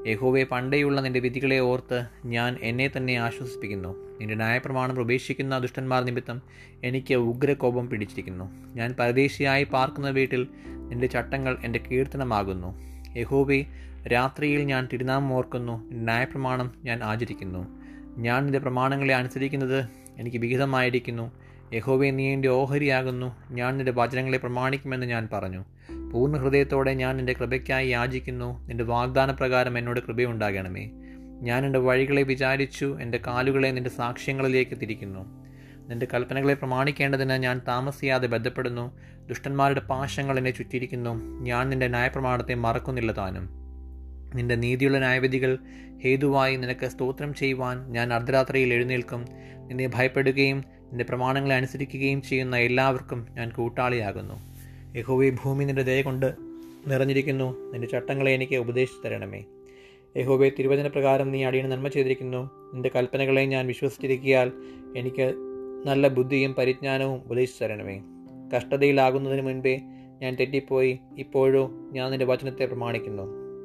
യഹോവെ 0.07 0.43
പണ്ടേയുള്ള 0.43 1.01
നിന്റെ 1.01 1.21
വിധികളെ 1.21 1.59
ഓർത്ത് 1.59 2.07
ഞാൻ 2.25 2.57
എന്നെ 2.63 2.91
തന്നെ 2.97 3.15
ആശ്വസിപ്പിക്കുന്നു. 3.15 4.19
നിന്റെ 4.21 4.35
ന്യായപ്രമാണം 4.35 5.01
ഉപേക്ഷിക്കുന്ന 5.01 5.59
ദുഷ്ടന്മാർ 5.59 6.05
നിമിത്തം 6.05 6.43
എനിക്ക് 6.85 7.15
ഉഗ്രകോപം 7.15 7.89
പിടിച്ചിരിക്കുന്നു. 7.89 8.75
ഞാൻ 8.75 8.95
പരദേശിയായി 8.99 9.65
പാർക്കുന്ന 9.65 10.11
വീട്ടിൽ 10.11 10.47
നിന്റെ 10.67 11.07
ചട്ടങ്ങൾ 11.07 11.59
എന്റെ 11.65 11.79
കീർത്തനമാകുന്നു. 11.79 12.75
യഹോവെ 13.19 13.65
രാത്രിയിൽ 14.13 14.61
ഞാൻ 14.61 14.89
തിരുനാമം 14.93 15.33
ഓർക്കുന്നു. 15.33 15.91
ന്യായപ്രമാണം 15.93 16.75
ഞാൻ 16.85 17.05
ആചരിക്കുന്നു. 17.05 17.69
ഞാൻ 18.17 18.43
നിന്റെ 18.45 18.59
പ്രമാണങ്ങളെ 18.59 19.15
അനുസരിക്കുന്നത് 19.15 19.85
എനിക്ക് 20.19 20.39
വിഹിതമായിരിക്കുന്നു. 20.39 21.33
യഹോവെ 21.75 22.11
നീ 22.11 22.33
എന്റെ 22.33 22.49
ഓഹരിയാകുന്നു. 22.49 23.37
ഞാൻ 23.51 23.77
നിന്റെ 23.77 23.93
വചനങ്ങളെ 23.93 24.39
പ്രമാണിക്കുമെന്ന് 24.39 25.07
ഞാൻ 25.07 25.29
പറഞ്ഞു. 25.33 25.65
പൂർണ 26.13 26.37
ഹൃദയത്തോടെ 26.37 26.95
ഞാൻ 26.95 27.19
എന്റെ 27.19 27.33
കൃപയ്ക്കായി 27.33 27.89
യാചിക്കുന്നു. 27.89 28.67
നിന്റെ 28.67 28.85
വാഗ്ദാനപ്രകാരം 28.85 29.79
എന്നോട് 29.79 30.01
കൃപയുണ്ടാകണമേ. 30.01 30.91
ഞാൻ 31.41 31.67
എന്റെ 31.67 31.79
വഴികളെ 31.79 32.23
വിചാരിച്ചു 32.23 32.99
എന്റെ 33.01 33.21
കാലുകളെ 33.27 33.69
നിന്റെ 33.69 33.91
സാക്ഷ്യങ്ങളിലേക്ക് 33.91 34.81
തിരിക്കുന്നു. 34.81 35.47
നിന്റെ 35.89 36.07
കൽപ്പനകളെ 36.15 36.55
പ്രമാണിക്കേണ്ടതിന് 36.55 37.33
ഞാൻ 37.33 37.61
താമസിയാതെ 37.69 38.27
ബന്ധപ്പെടുന്നു. 38.27 38.99
ദുഷ്ടന്മാരുടെ 39.27 39.81
പാശങ്ങൾ 39.81 40.39
എന്നെ 40.39 40.51
ചുറ്റിയിരിക്കുന്നു. 40.51 41.41
ഞാൻ 41.41 41.69
നിന്റെ 41.69 41.89
ന്യായപ്രമാണത്തെ 41.89 42.55
മറക്കുന്നില്ല 42.55 43.13
താനും. 43.13 43.49
നിന്റെ 44.35 44.55
നീതിയുള്ള 44.55 44.99
ന്യായവിധികൾ 44.99 45.59
ഹേതുവായി 46.05 46.57
നിനക്ക് 46.57 46.87
സ്തോത്രം 46.87 47.35
ചെയ്യുവാൻ 47.35 47.93
ഞാൻ 47.93 48.13
അർദ്ധരാത്രിയിൽ 48.15 48.73
എഴുന്നേൽക്കും. 48.73 49.25
നിന്നെ 49.67 49.89
ഭയപ്പെടുകയും 49.89 50.57
നിന്റെ 50.59 51.05
പ്രമാണങ്ങളെ 51.05 51.55
അനുസരിക്കുകയും 51.55 52.23
ചെയ്യുന്ന 52.23 52.57
എല്ലാവർക്കും 52.57 53.27
ഞാൻ 53.31 53.51
കൂട്ടാളിയാകുന്നു. 53.51 54.56
യഹോവെ 54.97 55.31
ഭൂമി 55.31 55.65
നിന്റെ 55.65 55.83
ദയ 55.83 56.03
കൊണ്ട് 56.03 56.35
നിറഞ്ഞിരിക്കുന്നു. 56.87 57.73
നിന്റെ 57.73 57.89
ചട്ടങ്ങളെ 57.89 58.31
എനിക്ക് 58.31 58.57
ഉപദേശിച്ചു 58.57 59.09
തരണമേ. 59.09 59.45
യഹോബെ 60.17 60.53
തിരുവചന 60.59 60.87
പ്രകാരം 60.87 61.33
നീ 61.33 61.45
അടിയന് 61.45 61.73
നന്മ 61.73 61.89
ചെയ്തിരിക്കുന്നു. 61.89 62.51
നിന്റെ 62.75 62.91
കൽപ്പനകളെ 62.97 63.45
ഞാൻ 63.45 63.67
വിശ്വസിച്ചിരിക്കിയാൽ 63.67 64.53
എനിക്ക് 64.97 65.35
നല്ല 65.87 66.09
ബുദ്ധിയും 66.09 66.55
പരിജ്ഞാനവും 66.55 67.23
ഉപദേശിച്ചു 67.25 67.65
തരണമേ. 67.65 68.01
കഷ്ടതയിലാകുന്നതിന് 68.57 69.43
മുൻപേ 69.43 69.81
ഞാൻ 70.23 70.35
തെറ്റിപ്പോയി. 70.35 70.99
ഇപ്പോഴോ 71.19 71.71
ഞാൻ 71.93 72.11
നിന്റെ 72.11 72.27
വചനത്തെ 72.27 72.67
പ്രമാണിക്കുന്നു. 72.67 73.23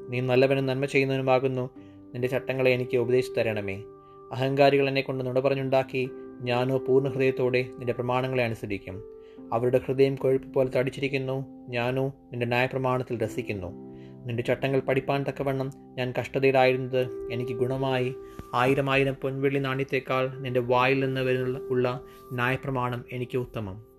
നീ 0.10 0.20
നല്ലവനും 0.20 0.66
നന്മ 0.66 0.86
ചെയ്യുന്നവനുമാകുന്നു. 0.86 1.70
നിന്റെ 2.14 2.28
ചട്ടങ്ങളെ 2.28 2.72
എനിക്ക് 2.72 2.98
ഉപദേശിച്ചു 2.98 3.40
തരണമേ. 3.40 3.84
അഹങ്കാരികൾ 4.32 4.88
എന്നെ 4.88 5.02
കൊണ്ട് 5.02 5.26
നുണ 5.26 5.40
പറഞ്ഞുണ്ടാക്കി 5.40 6.10
ഞാനോ 6.42 6.78
പൂർണ 6.78 7.10
ഹൃദയത്തോടെ 7.10 7.62
നിന്റെ 7.78 7.94
പ്രമാണങ്ങളെ 7.94 8.44
അനുസരിക്കും. 8.44 9.21
അവരുടെ 9.54 9.82
ഹൃദയം 9.86 10.16
കൊഴുപ്പ് 10.16 10.54
പോലെ 10.54 10.70
തടിച്ചിരിക്കുന്നു. 10.70 11.46
ഞാനോ 11.70 12.08
നിന്റെ 12.08 12.46
ന്യായപ്രമാണത്തിൽ 12.46 13.24
രസിക്കുന്നു. 13.24 13.92
നിന്റെ 14.26 14.44
ചട്ടങ്ങൾ 14.44 14.80
പഠിപ്പാൻ 14.80 15.24
തക്കവണ്ണം 15.24 15.72
ഞാൻ 15.98 16.14
കഷ്ടതയിലായിരുന്നത് 16.20 17.34
എനിക്ക് 17.34 17.52
ഗുണമായി. 17.52 18.14
ആയിരം 18.54 18.92
ആയിരം 18.92 19.14
പൊൻവെള്ളി 19.14 19.60
നാണ്യത്തേക്കാൾ 19.60 20.40
നിന്റെ 20.40 20.60
വായിൽ 20.60 21.06
നിന്ന് 21.06 21.22
വരുന്ന 21.22 21.60
ഉള്ള 21.60 22.04
ന്യായപ്രമാണം 22.34 23.04
എനിക്ക് 23.12 23.38
ഉത്തമം. 23.38 23.92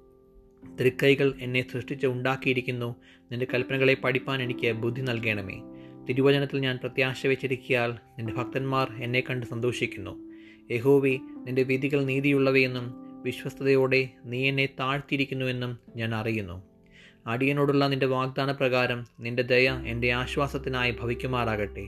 തൃക്കൈകൾ 0.81 1.35
എന്നെ 1.41 1.67
സൃഷ്ടിച്ച് 1.73 2.07
ഉണ്ടാക്കിയിരിക്കുന്നു. 2.07 2.97
നിന്റെ 3.33 3.47
കൽപ്പനകളെ 3.55 3.95
പഠിപ്പാൻ 3.95 4.43
എനിക്ക് 4.43 4.73
ബുദ്ധി 4.73 5.03
നൽകണമേ. 5.03 5.63
തിരുവചനത്തിൽ 6.09 6.61
ഞാൻ 6.61 6.77
പ്രത്യാശ 6.77 7.27
വെച്ചിരിക്കിയാൽ 7.27 7.91
നിന്റെ 7.91 8.33
ഭക്തന്മാർ 8.33 8.93
എന്നെ 9.01 9.21
കണ്ട് 9.21 9.47
സന്തോഷിക്കുന്നു. 9.47 10.33
യഹോവി 10.71 11.21
നിന്റെ 11.47 11.63
വിധികൾ 11.63 12.05
നീതിയുള്ളവയെന്നും 12.05 13.02
വിശ്വസ്തയോടെ 13.23 14.09
നീ 14.25 14.49
എന്നെ 14.49 14.67
താഴ്ത്തിയിരിക്കുന്നുവെന്നും 14.67 15.79
ഞാൻ 15.97 16.15
അറിയുന്നു. 16.15 16.63
അടിയനോടുള്ള 17.27 17.87
നിന്റെ 17.87 18.07
വാഗ്ദാന 18.07 18.53
പ്രകാരം 18.53 19.07
നിന്റെ 19.21 19.43
ദയ 19.43 19.71
എന്റെ 19.87 20.13
ആശ്വാസത്തിനായി 20.13 20.91
ഭവിക്കുമാറാകട്ടെ. 20.91 21.87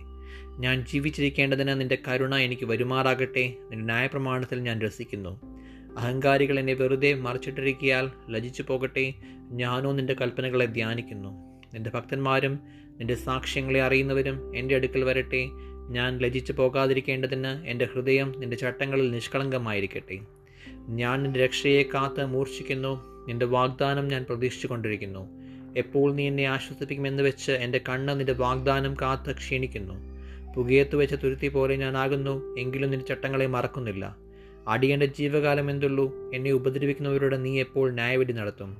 ഞാൻ 0.59 0.85
ജീവിച്ചിരിക്കേണ്ടതിന് 0.93 1.81
നിന്റെ 1.81 1.99
കരുണ 2.09 2.35
എനിക്ക് 2.35 2.67
വരുമാറാകട്ടെ. 2.67 3.47
നിന്റെ 3.71 3.85
ന്യായപ്രമാണത്തിൽ 3.85 4.61
ഞാൻ 4.61 4.81
രസിക്കുന്നു. 4.81 5.41
അഹങ്കാരികൾ 5.99 6.59
എന്നെ 6.59 6.75
വെറുതെ 6.75 7.15
മറിച്ചിട്ടിരിക്കിയാൽ 7.15 8.11
ലജിച്ചു 8.31 8.63
പോകട്ടെ. 8.63 9.15
ഞാനോ 9.51 9.93
നിന്റെ 9.93 10.15
കൽപ്പനകളെ 10.15 10.67
ധ്യാനിക്കുന്നു. 10.67 11.61
നിന്റെ 11.75 11.91
ഭക്തന്മാരും 11.91 12.61
നിന്റെ 12.99 13.15
സാക്ഷ്യങ്ങളെ 13.15 13.83
അറിയുന്നവരും 13.83 14.57
എന്റെ 14.57 14.75
അടുക്കൽ 14.75 15.05
വരട്ടെ. 15.05 15.49
ഞാൻ 15.89 16.19
ലജിച്ചു 16.19 16.53
പോകാതിരിക്കേണ്ടതിന് 16.53 17.67
എന്റെ 17.67 17.85
ഹൃദയം 17.85 18.35
നിന്റെ 18.39 18.57
ചട്ടങ്ങളിൽ 18.57 19.11
നിഷ്കളങ്കമായിരിക്കട്ടെ. 19.11 20.19
ഞാൻ 20.89 21.23
നിന്റെ 21.23 21.41
രക്ഷയെ 21.41 21.83
കാത്ത് 21.83 22.25
മൂർച്ഛിക്കുന്നു. 22.25 23.03
നിന്റെ 23.29 23.47
വാഗ്ദാനം 23.47 24.09
ഞാൻ 24.09 24.27
പ്രതീക്ഷിച്ചു 24.29 24.67
കൊണ്ടിരിക്കുന്നു 24.67 25.45
എപ്പോൾ 25.77 26.15
നീ 26.15 26.27
എന്നെ 26.27 26.45
ആശ്വസിപ്പിക്കുമെന്ന് 26.45 27.23
വെച്ച് 27.23 27.53
എന്റെ 27.53 27.81
കണ്ണ് 27.89 28.19
നിന്റെ 28.19 28.33
വാഗ്ദാനം 28.33 28.95
കാത്ത് 28.95 29.37
ക്ഷീണിക്കുന്നു. 29.37 29.95
പുകയത്ത് 30.55 30.97
വെച്ച 30.97 31.15
തുരുത്തി 31.15 31.49
പോലെ 31.49 31.77
ഞാനാകുന്നു 31.77 32.57
എങ്കിലും 32.59 32.91
നിന്റെ 32.91 33.07
ചട്ടങ്ങളെ 33.07 33.47
മറക്കുന്നില്ല. 33.47 34.17
അടിയന്റെ 34.69 35.07
ജീവകാലം 35.07 35.71
എന്തുള്ളൂ? 35.71 36.31
എന്നെ 36.35 36.51
ഉപദ്രവിക്കുന്നവരോട് 36.51 37.45
നീ 37.45 37.61
എപ്പോൾ 37.61 37.93
ന്യായവിധി 37.93 38.33
നടത്തും? 38.33 38.77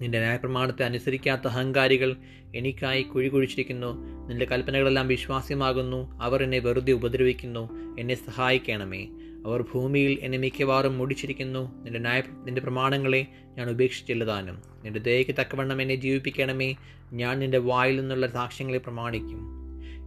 നിന്റെ 0.00 0.18
ന്യായപ്രമാണത്തെ 0.18 0.82
അനുസരിക്കാത്ത 0.82 1.48
അഹങ്കാരികൾ 1.48 2.16
എനിക്കായി 2.54 3.02
കുഴി 3.02 3.28
കുഴിച്ചിരിക്കുന്നു. 3.28 4.02
നിന്റെ 4.28 4.44
കൽപ്പനകളെല്ലാം 4.44 5.08
വിശ്വാസ്യമാകുന്നു. 5.08 6.18
അവർ 6.22 6.42
എന്നെ 6.42 6.58
വെറുതെ 6.58 6.92
ഉപദ്രവിക്കുന്നു. 6.92 7.96
എന്നെ 8.00 8.14
സഹായിക്കണമേ. 8.14 9.08
അവർ 9.46 9.62
ഭൂമിയിൽ 9.62 10.18
എന്നെ 10.22 10.38
മിക്കവാറും 10.38 10.98
മുടിച്ചിരിക്കുന്നു. 10.98 11.82
നിന്റെ 11.82 11.98
ന്യായ 11.98 12.22
നിന്റെ 12.44 12.60
പ്രമാണങ്ങളെ 12.60 13.26
ഞാൻ 13.58 13.70
ഉപേക്ഷിച്ചില്ല 13.70 14.24
താനും. 14.24 14.62
നിന്റെ 14.84 15.00
ദയയ്ക്ക് 15.00 15.34
തക്കവണ്ണം 15.40 15.82
എന്നെ 15.82 15.94
ജീവിപ്പിക്കണമേ. 15.94 16.74
ഞാൻ 17.12 17.38
നിന്റെ 17.38 17.58
വായിൽ 17.58 18.00
നിന്നുള്ള 18.00 18.26
സാക്ഷ്യങ്ങളെ 18.26 18.78
പ്രമാണിക്കും. 18.78 19.60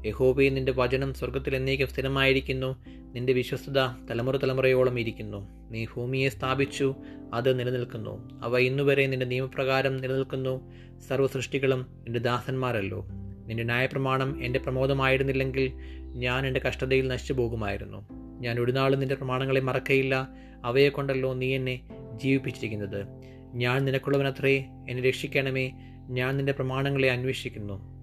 യഹോബയെ 0.05 0.49
നിന്റെ 0.49 0.71
വചനം 0.71 1.13
സ്വർഗത്തിൽ 1.13 1.55
എന്നേക്കും 1.55 1.87
സ്ഥിരമായിരിക്കുന്നു. 1.87 2.75
നിന്റെ 2.87 3.33
വിശ്വസ്തത 3.33 3.79
തലമുറ 4.09 4.37
തലമുറയോളം 4.37 4.99
ഇരിക്കുന്നു. 4.99 5.69
നീ 5.71 5.85
ഭൂമിയെ 5.85 6.29
സ്ഥാപിച്ചു 6.29 6.95
അത് 7.33 7.59
നിലനിൽക്കുന്നു. 7.59 8.39
അവ 8.43 8.59
ഇന്നുവരെ 8.59 9.07
നിന്റെ 9.07 9.25
നിയമപ്രകാരം 9.25 9.97
നിലനിൽക്കുന്നു. 9.97 10.71
സർവ 11.07 11.27
സൃഷ്ടികളും 11.27 11.81
നിന്റെ 11.81 12.19
ദാസന്മാരല്ലോ. 12.19 13.05
നിന്റെ 13.47 13.63
ന്യായപ്രമാണം 13.63 14.43
എന്റെ 14.43 14.59
പ്രമോദമായിരുന്നില്ലെങ്കിൽ 14.59 15.71
ഞാൻ 16.01 16.47
എന്റെ 16.47 16.59
കഷ്ടതയിൽ 16.59 17.07
നശിച്ചു 17.07 17.33
പോകുമായിരുന്നു 17.33 18.22
ഞാൻ 18.43 18.59
ഒരു 18.59 18.71
നാളും 18.71 18.99
നിന്റെ 18.99 19.15
പ്രമാണങ്ങളെ 19.15 19.61
മറക്കയില്ല. 19.61 20.27
അവയെ 20.65 20.89
കൊണ്ടല്ലോ 20.89 21.33
നീ 21.33 21.55
എന്നെ 21.55 21.87
ജീവിപ്പിച്ചിരിക്കുന്നത്. 22.15 23.05
ഞാൻ 23.53 23.85
നിനക്കുള്ളവനത്രേ 23.85 24.57
എന്നെ 24.89 25.03
രക്ഷിക്കണമേ. 25.03 25.71
ഞാൻ 26.09 26.37
നിന്റെ 26.37 26.53
പ്രമാണങ്ങളെ 26.53 27.11
അന്വേഷിക്കുന്നു. 27.11 27.93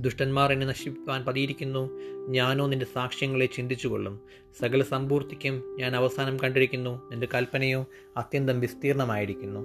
ദുഷ്ടന്മാർ 0.00 0.52
എന്നെ 0.52 0.66
നശിപ്പാൻ 0.66 1.24
പതിയിരിക്കുന്നു. 1.24 1.90
ഞാനോ 2.28 2.66
നിന്റെ 2.66 2.86
സാക്ഷ്യങ്ങളെ 2.94 3.46
ചിന്തിച്ചുകൊള്ളും. 3.46 4.20
സകല 4.60 4.82
സമ്പൂർത്തിക്കും 4.82 5.76
ഞാൻ 5.80 5.96
അവസാനം 5.96 6.36
കണ്ടിരിക്കുന്നു. 6.36 7.10
നിന്റെ 7.10 7.28
കൽപ്പനയോ 7.34 7.86
അത്യന്തം 8.16 8.60
വിസ്തീർണമായിരിക്കുന്നു. 8.60 9.60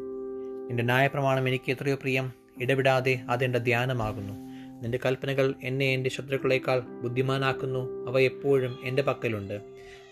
നിന്റെ 0.67 0.83
ന്യായപ്രമാണം 0.83 1.47
എനിക്ക് 1.47 1.71
എത്രയോ 1.71 1.95
പ്രിയം. 1.95 2.31
ഇടപെടാതെ 2.61 3.19
അതെന്റെ 3.29 3.59
ധ്യാനമാകുന്നു. 3.59 4.44
നിന്റെ 4.81 4.99
കൽപ്പനകൾ 5.05 5.53
എന്നെ 5.63 5.93
എന്റെ 5.93 6.09
ശത്രുക്കളേക്കാൾ 6.09 6.79
ബുദ്ധിമാനാക്കുന്നു. 6.79 8.07
അവ 8.07 8.19
എപ്പോഴും 8.19 8.77
എന്റെ 8.83 9.01
പക്കലുണ്ട്. 9.01 9.61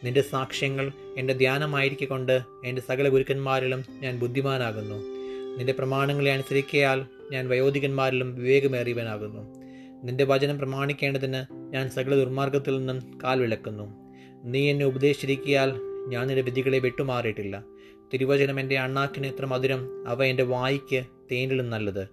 നിന്റെ 0.04 0.22
സാക്ഷ്യങ്ങൾ 0.22 0.92
എന്റെ 1.18 1.34
ധ്യാനമായിരിക്കൊണ്ട് 1.34 2.42
എന്റെ 2.66 2.82
സകല 2.82 3.08
ഗുരുക്കന്മാരിലും 3.08 3.84
ഞാൻ 4.00 4.20
ബുദ്ധിമാനാകുന്നു. 4.20 4.96
നിന്റെ 5.58 5.74
പ്രമാണങ്ങളെ 5.74 6.32
അനുസരിക്കയാൽ 6.32 7.06
ഞാൻ 7.32 7.50
വയോധികന്മാരിലും 7.50 8.36
വിവേകമേറിയവനാകുന്നു. 8.36 9.56
നിന്റെ 10.04 10.24
വചനം 10.24 10.58
പ്രമാണിക്കേണ്ടതിന് 10.58 11.74
ഞാൻ 11.74 11.90
സകല 11.90 12.16
ദുർമാർഗത്തിൽ 12.16 12.78
നിന്നും 12.78 13.20
കാൽ 13.24 13.40
വിളക്കുന്നു. 13.40 14.14
നീ 14.44 14.70
എന്നെ 14.70 14.86
ഉപദേശിച്ചിരിക്കിയാൽ 14.86 15.74
ഞാൻ 16.08 16.28
നിന്റെ 16.28 16.42
വിധികളെ 16.42 16.80
വിട്ടുമാറിയിട്ടില്ല. 16.80 17.64
തിരുവചനം 18.14 18.60
എന്റെ 18.60 18.80
അണ്ണാക്കിന് 18.80 19.28
എത്ര 19.28 19.46
മധുരം 19.46 20.08
അവ 20.08 20.24
എന്റെ 20.24 20.44
വായിക്ക് 20.44 21.04
തേനിലും 21.32 21.70
നല്ലത്. 21.70 22.04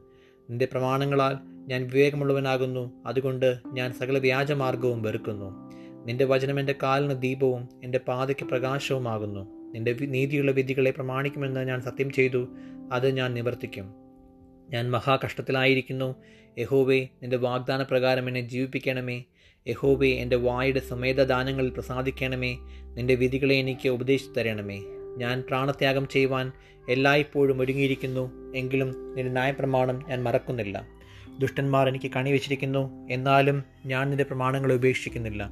നിന്റെ 0.50 0.68
പ്രമാണങ്ങളാൽ 0.72 1.49
ഞാൻ 1.70 1.86
വിവേകമുള്ളവനാകുന്നു. 1.86 3.02
അതുകൊണ്ട് 3.06 3.58
ഞാൻ 3.72 3.92
സകല 3.92 4.18
വ്യാജമാർഗവും 4.18 5.02
വെറുക്കുന്നു. 5.02 5.70
നിന്റെ 6.06 6.24
വചനം 6.24 6.60
എന്റെ 6.60 6.74
കാലിന് 6.82 7.22
ദീപവും 7.22 7.68
എന്റെ 7.84 7.98
പാതയ്ക്ക് 7.98 8.46
പ്രകാശവുമാകുന്നു. 8.46 9.72
നിന്റെ 9.74 9.92
നീതിയുള്ള 10.00 10.50
വിധികളെ 10.50 10.90
പ്രമാണിക്കുമെന്ന് 10.90 11.68
ഞാൻ 11.68 11.80
സത്യം 11.80 12.10
ചെയ്തു 12.10 12.48
അത് 12.92 13.10
ഞാൻ 13.10 13.34
നിവർത്തിക്കും. 13.34 13.94
ഞാൻ 14.70 14.90
മഹാകഷ്ടത്തിലായിരിക്കുന്നു. 14.90 16.14
യഹോവേ 16.58 17.08
നിന്റെ 17.22 17.36
വാഗ്ദാന 17.36 17.82
പ്രകാരം 17.82 18.28
എന്നെ 18.28 18.40
ജീവിപ്പിക്കണമേ. 18.40 19.24
യഹോവേ 19.68 20.08
എന്റെ 20.08 20.36
വായുടെ 20.36 20.80
സമേതദാനങ്ങളിൽ 20.80 21.70
പ്രസാദിക്കണമേ. 21.70 22.58
നിന്റെ 22.82 23.14
വിധികളെ 23.14 23.54
എനിക്ക് 23.54 23.88
ഉപദേശിച്ചു 23.88 24.32
തരണമേ. 24.32 24.80
ഞാൻ 25.16 25.44
പ്രാണത്യാഗം 25.48 26.08
ചെയ്യുവാൻ 26.08 26.52
എല്ലായ്പ്പോഴും 26.88 27.60
ഒരുങ്ങിയിരിക്കുന്നു. 27.60 28.52
എങ്കിലും 28.56 29.14
നിന്റെ 29.14 29.32
ന്യായപ്രമാണം 29.32 30.02
ഞാൻ 30.08 30.22
മറക്കുന്നില്ല. 30.22 30.99
ദുഷ്ടന്മാർ 31.38 31.88
എനിക്ക് 31.88 32.10
കണി 32.16 32.30
വെച്ചിരിക്കുന്നു. 32.30 33.08
എന്നാലും 33.10 33.64
ഞാൻ 33.86 34.08
നിന്റെ 34.08 34.24
പ്രമാണങ്ങളെ 34.24 34.74
ഉപേക്ഷിക്കുന്നില്ല. 34.74 35.50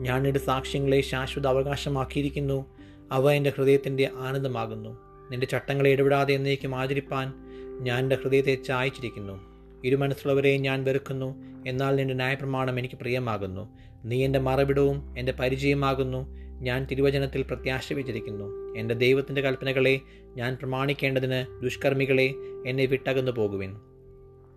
ഞാൻ 0.00 0.22
നിന്റെ 0.22 0.40
സാക്ഷ്യങ്ങളെ 0.40 1.00
ശാശ്വത 1.00 1.46
അവകാശമാക്കിയിരിക്കുന്നു. 1.46 2.66
അവ 3.12 3.32
എന്റെ 3.32 3.52
ഹൃദയത്തിന്റെ 3.56 4.10
ആനന്ദമാകുന്നു. 4.16 4.98
നിന്റെ 5.30 5.46
ചട്ടങ്ങളെ 5.46 5.90
ഇടപെടാതെ 5.90 6.34
എന്നേക്കും 6.34 6.74
ആചരിപ്പാൻ 6.74 7.32
ഞാൻ 7.80 7.98
എന്റെ 7.98 8.16
ഹൃദയത്തെ 8.16 8.54
ചായച്ചിരിക്കുന്നു. 8.54 9.40
ഇരുമനസ്സുള്ളവരെ 9.84 10.56
ഞാൻ 10.56 10.84
വെറുക്കുന്നു. 10.84 11.34
എന്നാൽ 11.66 11.96
നിന്റെ 11.96 12.14
ന്യായപ്രമാണം 12.14 12.78
എനിക്ക് 12.78 12.94
പ്രിയമാകുന്നു. 12.94 13.76
നീ 14.04 14.24
എന്റെ 14.24 14.38
മറവിടവും 14.38 15.14
എന്റെ 15.18 15.32
പരിചയമാകുന്നു. 15.32 16.40
ഞാൻ 16.60 16.84
തിരുവചനത്തിൽ 16.84 17.42
പ്രത്യാശ 17.42 17.92
വെച്ചിരിക്കുന്നു 17.92 18.78
എന്റെ 18.78 18.94
ദൈവത്തിന്റെ 18.94 19.40
കൽപ്പനകളെ 19.40 20.00
ഞാൻ 20.36 20.56
പ്രമാണിക്കേണ്ടതിന് 20.56 21.62
ദുഷ്കർമ്മികളെ 21.62 22.34
എന്നെ 22.66 22.86
വിട്ടകന്നു 22.86 23.32
പോകുവിൻ 23.32 23.76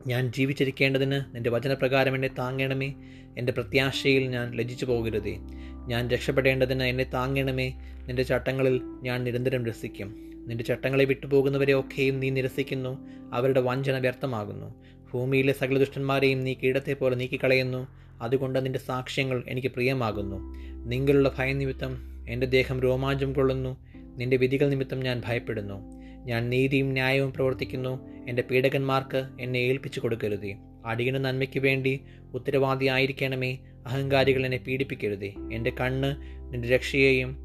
ഞാൻ 0.08 0.32
ജീവിച്ചിരിക്കേണ്ടതിന് 0.32 1.36
നിന്റെ 1.36 1.50
വചനപ്രകാരം 1.50 2.16
എന്നെ 2.16 2.28
താങ്ങണമേ. 2.28 2.94
എന്റെ 3.38 3.52
പ്രത്യാശയിൽ 3.52 4.28
ഞാൻ 4.28 4.52
ലജിച്ചു 4.52 4.86
പോകരുതേ. 4.86 5.38
ഞാൻ 5.88 6.10
രക്ഷപ്പെടേണ്ടതിന് 6.10 6.84
എന്നെ 6.84 7.04
താങ്ങണമേ. 7.04 7.70
നിന്റെ 8.08 8.24
ചട്ടങ്ങളിൽ 8.24 8.82
ഞാൻ 9.02 9.24
നിരന്തരം 9.24 9.66
രസിക്കും. 9.66 10.34
നിന്റെ 10.48 10.64
ചട്ടങ്ങളെ 10.64 11.06
വിട്ടുപോകുന്നവരെ 11.06 11.80
ഒക്കെയും 11.80 12.20
നീ 12.20 12.30
നിരസിക്കുന്നു. 12.30 13.08
അവരുടെ 13.34 13.62
വഞ്ചന 13.62 13.98
വ്യർത്ഥമാകുന്നു. 13.98 14.76
ഭൂമിയിലെ 15.14 15.54
സകല 15.54 15.78
ദുഷ്ടന്മാരെയും 15.78 16.44
നീ 16.44 16.54
കീടത്തെ 16.54 16.94
പോലെ 16.94 17.16
നീക്കിക്കളയുന്നു. 17.16 17.88
അതുകൊണ്ട് 18.22 18.66
നിന്റെ 18.66 18.80
സാക്ഷ്യങ്ങൾ 18.80 19.44
എനിക്ക് 19.48 19.68
പ്രിയമാകുന്നു. 19.68 20.36
നിങ്ങളുള്ള 20.86 21.36
ഭയനിമിത്തം 21.38 21.98
എന്റെ 22.30 22.48
ദേഹം 22.48 22.80
രോമാഞ്ചം 22.80 23.34
കൊള്ളുന്നു. 23.34 23.78
നിന്റെ 23.96 24.38
വിധികൾ 24.38 24.70
നിമിത്തം 24.70 25.00
ഞാൻ 25.00 25.22
ഭയപ്പെടുന്നു. 25.26 26.03
ഞാൻ 26.26 26.50
നീതിയും 26.50 26.92
ന്യായവും 26.92 27.34
പ്രവർത്തിക്കുന്നു. 27.34 28.08
എന്റെ 28.30 28.42
പീഡകന്മാർക്ക് 28.42 29.28
എന്നെ 29.42 29.58
ഏൽപ്പിച്ചു 29.58 30.00
കൊടുക്കരുതേ. 30.00 30.56
അടിയന് 30.86 31.26
നന്മയ്ക്ക് 31.26 31.60
വേണ്ടി 31.60 32.06
ഉത്തരവാദിയായിരിക്കണമേ. 32.34 33.58
അഹങ്കാരികൾ 33.88 34.46
എന്നെ 34.46 34.58
പീഡിപ്പിക്കരുതേ. 34.58 35.34
എന്റെ 35.54 35.72
കണ്ണ് 35.82 36.16
നിന്റെ 36.54 36.70
രക്ഷയെയും 36.70 37.44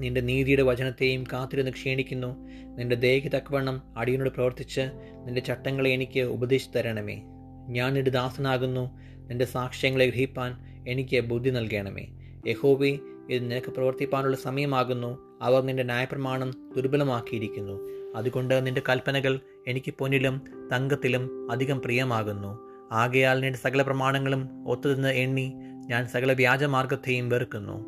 നിന്റെ 0.00 0.20
നീതിയുടെ 0.20 0.62
വചനത്തെയും 0.62 1.24
കാത്തിരുന്ന് 1.32 1.70
ക്ഷീണിക്കുന്നു. 1.70 2.48
നിന്റെ 2.76 2.96
ദേഹി 2.96 3.28
തക്കവണ്ണം 3.28 3.82
അടിയനോട് 3.96 4.30
പ്രവർത്തിച്ച് 4.30 4.80
നിന്റെ 5.24 5.40
ചട്ടങ്ങളെ 5.40 5.90
എനിക്ക് 5.90 6.20
ഉപദേശിച്ചു 6.20 6.78
തരണമേ. 6.78 7.22
ഞാൻ 7.68 7.94
നിന്റെ 7.94 8.10
ദാസനാകുന്നു. 8.10 8.98
നിന്റെ 9.26 9.44
സാക്ഷ്യങ്ങളെ 9.44 10.06
ഗ്രഹിപ്പാൻ 10.06 10.56
എനിക്ക് 10.88 11.20
ബുദ്ധി 11.20 11.50
നൽകണമേ. 11.50 12.06
യഹോബി 12.46 13.00
ഇത് 13.30 13.50
നിനക്ക് 13.50 13.66
പ്രവർത്തിപ്പാനുള്ള 13.66 14.36
സമയമാകുന്നു. 14.36 15.38
അവർ 15.42 15.62
നിന്റെ 15.62 15.82
ന്യായപ്രമാണം 15.82 16.72
ദുർബലമാക്കിയിരിക്കുന്നു. 16.76 17.95
അതുകൊണ്ട് 18.16 18.66
നിന്റെ 18.66 18.82
കൽപ്പനകൾ 18.88 19.40
എനിക്ക് 19.66 19.94
പൊന്നിലും 19.98 20.42
തങ്കത്തിലും 20.72 21.52
അധികം 21.52 21.82
പ്രിയമാകുന്നു. 21.82 22.58
ആകയാൽ 22.92 23.40
നിന്റെ 23.40 23.58
സകല 23.58 23.82
പ്രമാണങ്ങളും 23.82 24.68
ഒത്തുനിന്ന് 24.68 25.08
എണ്ണി 25.08 25.52
ഞാൻ 25.86 26.06
സകല 26.06 26.32
വ്യാജമാർഗത്തെയും 26.32 27.28
വെറുക്കുന്നു. 27.28 27.84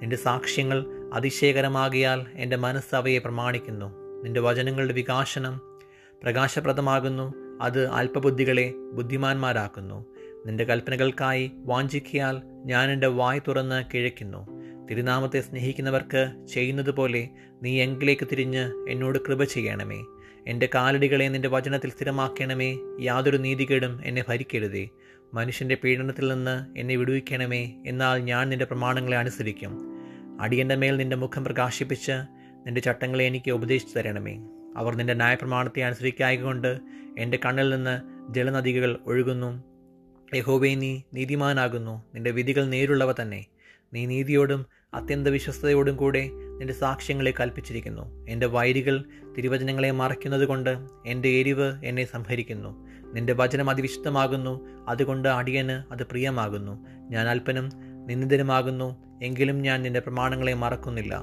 നിന്റെ 0.00 0.16
സാക്ഷ്യങ്ങൾ 0.16 0.84
അതിശയകരമാകിയാൽ 1.12 2.26
എന്റെ 2.34 2.56
മനസ്സ് 2.56 2.94
അവയെ 2.94 3.18
പ്രമാണിക്കുന്നു. 3.18 3.86
നിന്റെ 4.24 4.40
വചനങ്ങളുടെ 4.40 4.92
വികാസനം 4.92 5.60
പ്രകാശപ്രദമാകുന്നു. 6.22 7.34
അത് 7.60 7.88
അല്പബുദ്ധികളെ 7.88 8.72
ബുദ്ധിമാന്മാരാക്കുന്നു. 8.92 10.06
നിന്റെ 10.46 10.64
കൽപ്പനകൾക്കായി 10.64 11.52
വാഞ്ചിക്കിയാൽ 11.54 12.42
ഞാൻ 12.64 12.90
എന്റെ 12.90 13.06
വായ് 13.06 13.40
തുറന്ന് 13.48 13.84
കിഴയ്ക്കുന്നു. 13.94 14.51
തിരുനാമത്തെ 14.92 15.40
സ്നേഹിക്കുന്നവർക്ക് 15.40 16.46
ചെയ്യുന്നത് 16.52 16.90
പോലെ 16.90 17.28
നീ 17.62 17.82
എങ്കിലേക്ക് 17.82 18.28
തിരിഞ്ഞ് 18.32 18.72
എന്നോട് 18.88 19.18
കൃപ 19.18 19.44
ചെയ്യണമേ. 19.44 20.04
എന്റെ 20.46 20.68
കാലടികളെ 20.74 21.28
നിന്റെ 21.28 21.48
വചനത്തിൽ 21.48 21.90
സ്ഥിരമാക്കണമേ. 21.90 22.76
യാതൊരു 23.00 23.36
നീതികേടും 23.36 24.00
എന്നെ 24.04 24.24
ഭരിക്കരുതേ. 24.28 24.88
മനുഷ്യന്റെ 25.34 25.76
പീഡനത്തിൽ 25.84 26.32
നിന്ന് 26.32 26.78
എന്നെ 26.78 26.96
വിടുവിക്കണമേ 26.96 27.82
എന്നാൽ 27.86 28.18
ഞാൻ 28.18 28.48
നിന്റെ 28.48 28.64
പ്രമാണങ്ങളെ 28.64 29.16
അനുസരിക്കും. 29.16 29.78
അടിയന്റെ 30.40 30.74
മേൽ 30.74 30.96
നിന്റെ 30.96 31.16
മുഖം 31.16 31.44
പ്രകാശിപ്പിച്ച് 31.44 32.12
നിന്റെ 32.66 32.80
ചട്ടങ്ങളെ 32.80 33.24
എനിക്ക് 33.24 33.50
ഉപദേശിച്ചു 33.50 33.98
തരണമേ. 33.98 34.38
അവർ 34.76 34.94
നിന്റെ 34.94 35.14
ന്യായപ്രമാണത്തെ 35.14 35.80
അനുസരിക്കായകൊണ്ട് 35.80 36.80
എന്റെ 37.18 37.38
കണ്ണിൽ 37.44 37.70
നിന്ന് 37.70 38.00
ജലനദികൾ 38.34 38.98
ഒഴുകുന്നു. 39.06 39.64
യഹോബേ 40.34 40.74
നീ 40.74 41.02
നീതിമാനാകുന്നു. 41.14 42.04
നിന്റെ 42.14 42.30
വിധികൾ 42.30 42.64
നേരുള്ളവ 42.64 43.12
തന്നെ. 43.12 43.46
നീ 43.92 44.06
നീതിയോടും 44.06 44.66
അത്യന്ത 44.94 45.28
വിശ്വസ്തയോടും 45.28 45.96
കൂടെ 45.96 46.30
നിന്റെ 46.58 46.72
സാക്ഷ്യങ്ങളെ 46.72 47.34
കൽപ്പിച്ചിരിക്കുന്നു. 47.40 48.26
എന്റെ 48.28 48.46
വൈരികൾ 48.46 49.04
തിരുവചനങ്ങളെ 49.38 49.90
മറയ്ക്കുന്നത് 49.90 50.44
കൊണ്ട് 50.46 50.78
എന്റെ 51.06 51.28
എരിവ് 51.28 51.74
എന്നെ 51.84 52.04
സംഹരിക്കുന്നു. 52.04 52.70
നിന്റെ 53.14 53.32
വചനം 53.32 53.70
അതിവിശുദ്ധമാകുന്നു 53.70 54.84
അതുകൊണ്ട് 54.88 55.28
അടിയന് 55.28 55.92
അത് 55.92 56.02
പ്രിയമാകുന്നു. 56.02 56.74
ഞാൻ 57.10 57.28
അല്പനും 57.28 57.66
നിന്ദിതനുമാകുന്നു 58.06 58.88
എങ്കിലും 59.22 59.62
ഞാൻ 59.62 59.82
നിന്റെ 59.82 60.00
പ്രമാണങ്ങളെ 60.00 60.54
മറക്കുന്നില്ല. 60.54 61.14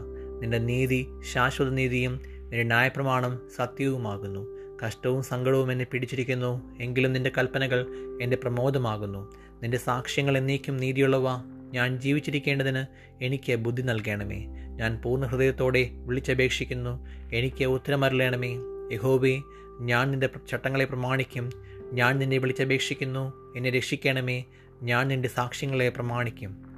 നിന്റെ 0.41 0.57
നീതി 0.57 1.07
ശാശ്വത 1.33 1.69
നീതിയും 1.69 2.13
നിന്റെ 2.23 2.63
ന്യായപ്രമാണം 2.63 3.47
സത്യവുമാകുന്നു. 3.55 4.43
കഷ്ടവും 4.85 5.23
സങ്കടവും 5.23 5.71
എന്നെ 5.71 5.85
പിടിച്ചിരിക്കുന്നു 5.85 6.51
എങ്കിലും 6.81 7.13
നിന്റെ 7.13 7.31
കൽപ്പനകൾ 7.37 7.79
എന്റെ 8.21 8.37
പ്രമോദമാകുന്നു. 8.37 9.21
നിന്റെ 9.63 9.77
സാക്ഷ്യങ്ങൾ 9.77 10.37
എന്നേക്കും 10.37 10.77
നീതിയുള്ളവ 10.77 11.27
ഞാൻ 11.73 11.97
ജീവിച്ചിരിക്കേണ്ടതിന് 11.97 12.85
എനിക്ക് 13.23 13.55
ബുദ്ധി 13.55 13.81
നൽകണമേ. 13.81 14.45
ഞാൻ 14.75 15.01
പൂർണ 15.05 15.25
ഹൃദയത്തോടെ 15.25 15.89
വിളിച്ചപേക്ഷിക്കുന്നു. 15.93 17.07
എനിക്ക് 17.33 17.65
ഉത്തരമരളയണമേ 17.65 18.55
യഹോബേ 18.91 19.41
ഞാൻ 19.81 20.11
നിന്റെ 20.11 20.29
ചട്ടങ്ങളെ 20.49 20.85
പ്രമാണിക്കും. 20.85 21.49
ഞാൻ 21.93 22.19
നിന്നെ 22.19 22.37
വിളിച്ചപേക്ഷിക്കുന്നു. 22.37 23.53
എന്നെ 23.55 23.69
രക്ഷിക്കണമേ. 23.69 24.43
ഞാൻ 24.83 25.07
നിന്റെ 25.07 25.29
സാക്ഷ്യങ്ങളെ 25.29 25.89
പ്രമാണിക്കും. 25.89 26.69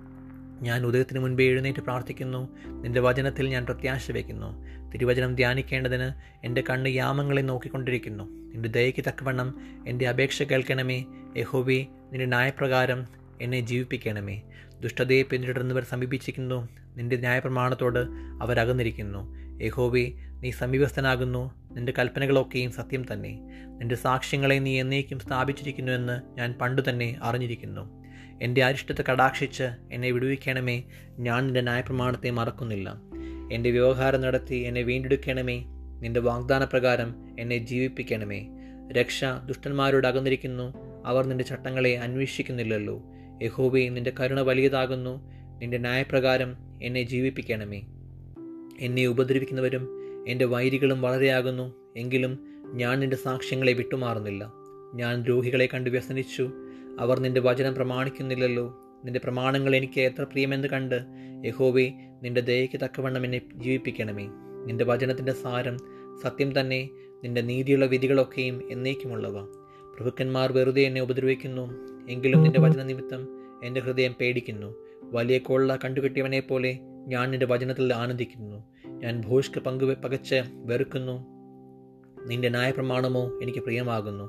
ഞാൻ 0.61 0.85
ഉദയത്തിന് 0.85 1.19
മുൻപേ 1.19 1.43
എഴുന്നേറ്റ് 1.43 1.79
പ്രാർത്ഥിക്കുന്നു. 1.79 2.57
നിന്റെ 2.67 2.99
വചനത്തിൽ 2.99 3.47
ഞാൻ 3.47 3.65
പ്രത്യാശ 3.65 4.11
വയ്ക്കുന്നു. 4.11 4.65
തിരുവചനം 4.89 5.35
ധ്യാനിക്കേണ്ടതിന് 5.35 6.11
എന്റെ 6.45 6.63
കണ്ണ് 6.69 6.89
യാമങ്ങളെ 6.89 7.41
നോക്കിക്കൊണ്ടിരിക്കുന്നു. 7.41 8.23
നിന്റെ 8.23 8.69
ദയയ്ക്ക് 8.69 9.03
തക്കവണ്ണം 9.07 9.61
എന്റെ 9.87 10.07
അപേക്ഷ 10.07 10.43
കേൾക്കണമേ. 10.43 11.05
യഹോബി 11.37 11.87
നിന്റെ 12.11 12.25
ന്യായപ്രകാരം 12.25 13.05
എന്നെ 13.41 13.59
ജീവിപ്പിക്കണമേ. 13.59 14.41
ദുഷ്ടതയെ 14.81 15.23
പിന്തുടരുന്നവർ 15.23 15.83
സമീപിച്ചിരിക്കുന്നു. 15.83 16.69
നിന്റെ 16.95 17.15
ന്യായപ്രമാണത്തോട് 17.15 17.99
അവരകന്നിരിക്കുന്നു 18.41 19.41
യഹോബി 19.63 20.15
നീ 20.39 20.51
സമീപസ്ഥനാകുന്നു. 20.51 21.51
നിന്റെ 21.71 21.93
കൽപ്പനകളൊക്കെയും 21.99 22.71
സത്യം 22.71 23.05
തന്നെ. 23.13 23.39
നിന്റെ 23.67 23.95
സാക്ഷ്യങ്ങളെ 23.95 24.55
നീ 24.55 24.81
എന്നേക്കും 24.81 25.19
സ്ഥാപിച്ചിരിക്കുന്നുവെന്ന് 25.19 26.21
ഞാൻ 26.37 26.53
പണ്ടു 26.53 26.81
തന്നെ 26.89 27.19
അറിഞ്ഞിരിക്കുന്നു. 27.21 28.01
എന്റെ 28.41 28.63
അരിഷ്ടത്തെ 28.63 29.03
കടാക്ഷിച്ച് 29.11 29.63
എന്നെ 29.91 30.11
വിടുവിക്കണമേ. 30.11 30.83
ഞാൻ 31.19 31.45
നിന്റെ 31.45 31.61
ന്യായപ്രമാണത്തെ 31.61 32.29
മറക്കുന്നില്ല. 32.29 32.95
എന്റെ 33.51 33.71
വ്യവഹാരം 33.71 34.21
നടത്തി 34.21 34.55
എന്നെ 34.55 34.81
വീണ്ടെടുക്കണമേ. 34.81 35.63
നിന്റെ 35.99 36.19
വാഗ്ദാനപ്രകാരം 36.19 37.35
എന്നെ 37.39 37.57
ജീവിപ്പിക്കണമേ. 37.57 38.47
രക്ഷ 38.91 39.25
ദുഷ്ടന്മാരോട് 39.45 40.07
അകന്നിരിക്കുന്നു. 40.07 40.73
അവർ 41.05 41.25
നിന്റെ 41.25 41.43
ചട്ടങ്ങളെ 41.43 41.99
അന്വേഷിക്കുന്നില്ലല്ലോ. 41.99 43.03
യഹോബെ 43.41 43.89
നിന്റെ 43.89 44.13
കരുണ 44.19 44.41
വലിയതാകുന്നു. 44.41 45.31
നിന്റെ 45.57 45.77
ന്യായപ്രകാരം 45.77 46.55
എന്നെ 46.83 47.03
ജീവിപ്പിക്കണമേ. 47.03 47.81
എന്നെ 48.79 49.05
ഉപദ്രവിക്കുന്നവരും 49.05 49.87
എന്റെ 50.27 50.45
വൈരികളും 50.45 51.01
വളരെയാകുന്നു. 51.01 51.93
എങ്കിലും 51.97 52.39
ഞാൻ 52.73 52.99
നിന്റെ 52.99 53.17
സാക്ഷ്യങ്ങളെ 53.17 53.73
വിട്ടുമാറുന്നില്ല. 53.73 54.51
ഞാൻ 54.95 55.23
ദ്രോഹികളെ 55.23 55.65
കണ്ട് 55.65 55.89
വ്യസനിച്ചു. 55.89 56.51
അവർ 56.99 57.19
നിന്റെ 57.19 57.41
വചനം 57.41 57.75
പ്രമാണിക്കുന്നില്ലല്ലോ. 57.75 58.77
നിന്റെ 59.05 59.19
പ്രമാണങ്ങൾ 59.23 59.75
എനിക്ക് 59.75 60.01
എത്ര 60.01 60.23
പ്രിയമെന്ന് 60.23 60.67
കണ്ട് 60.67 61.01
യഹോവേ 61.45 61.91
നിന്റെ 62.23 62.41
ദയയ്ക്ക് 62.41 62.79
തക്കവണ്ണം 62.83 63.25
എന്നെ 63.25 63.41
ജീവിപ്പിക്കണമേ. 63.53 64.29
നിന്റെ 64.65 64.85
വചനത്തിന്റെ 64.85 65.31
സാരം 65.31 65.77
സത്യം 66.23 66.59
തന്നെ 66.59 66.89
നിന്റെ 67.23 67.41
നീതിയുള്ള 67.41 67.85
വിധികളൊക്കെയും 67.85 68.71
എന്നേക്കുമുള്ളവ. 68.71 69.45
പ്രഭുക്കന്മാർ 69.97 70.51
വെറുതെ 70.51 70.81
എന്നെ 70.81 71.01
ഉപദ്രവിക്കുന്നു. 71.01 71.90
എങ്കിലും 72.09 72.43
നിന്റെ 72.43 72.59
വചന 72.59 72.83
നിമിത്തം 72.83 73.27
എന്റെ 73.63 73.81
ഹൃദയം 73.81 74.15
പേടിക്കുന്നു. 74.21 74.75
വലിയ 75.03 75.37
കൊള്ള 75.37 75.79
കണ്ടുകെട്ടിയവനെ 75.83 76.39
പോലെ 76.39 76.79
ഞാൻ 77.07 77.31
നിന്റെ 77.31 77.45
വചനത്തിൽ 77.45 77.93
ആനന്ദിക്കുന്നു. 77.93 78.63
ഞാൻ 78.87 79.21
ഭൂഷ്ക 79.21 79.59
പങ്കു 79.59 79.85
പകച്ച് 79.85 80.43
വെറുക്കുന്നു. 80.53 81.25
നിന്റെ 82.27 82.49
ന്യായപ്രമാണമോ 82.49 83.39
എനിക്ക് 83.41 83.59
പ്രിയമാകുന്നു. 83.59 84.23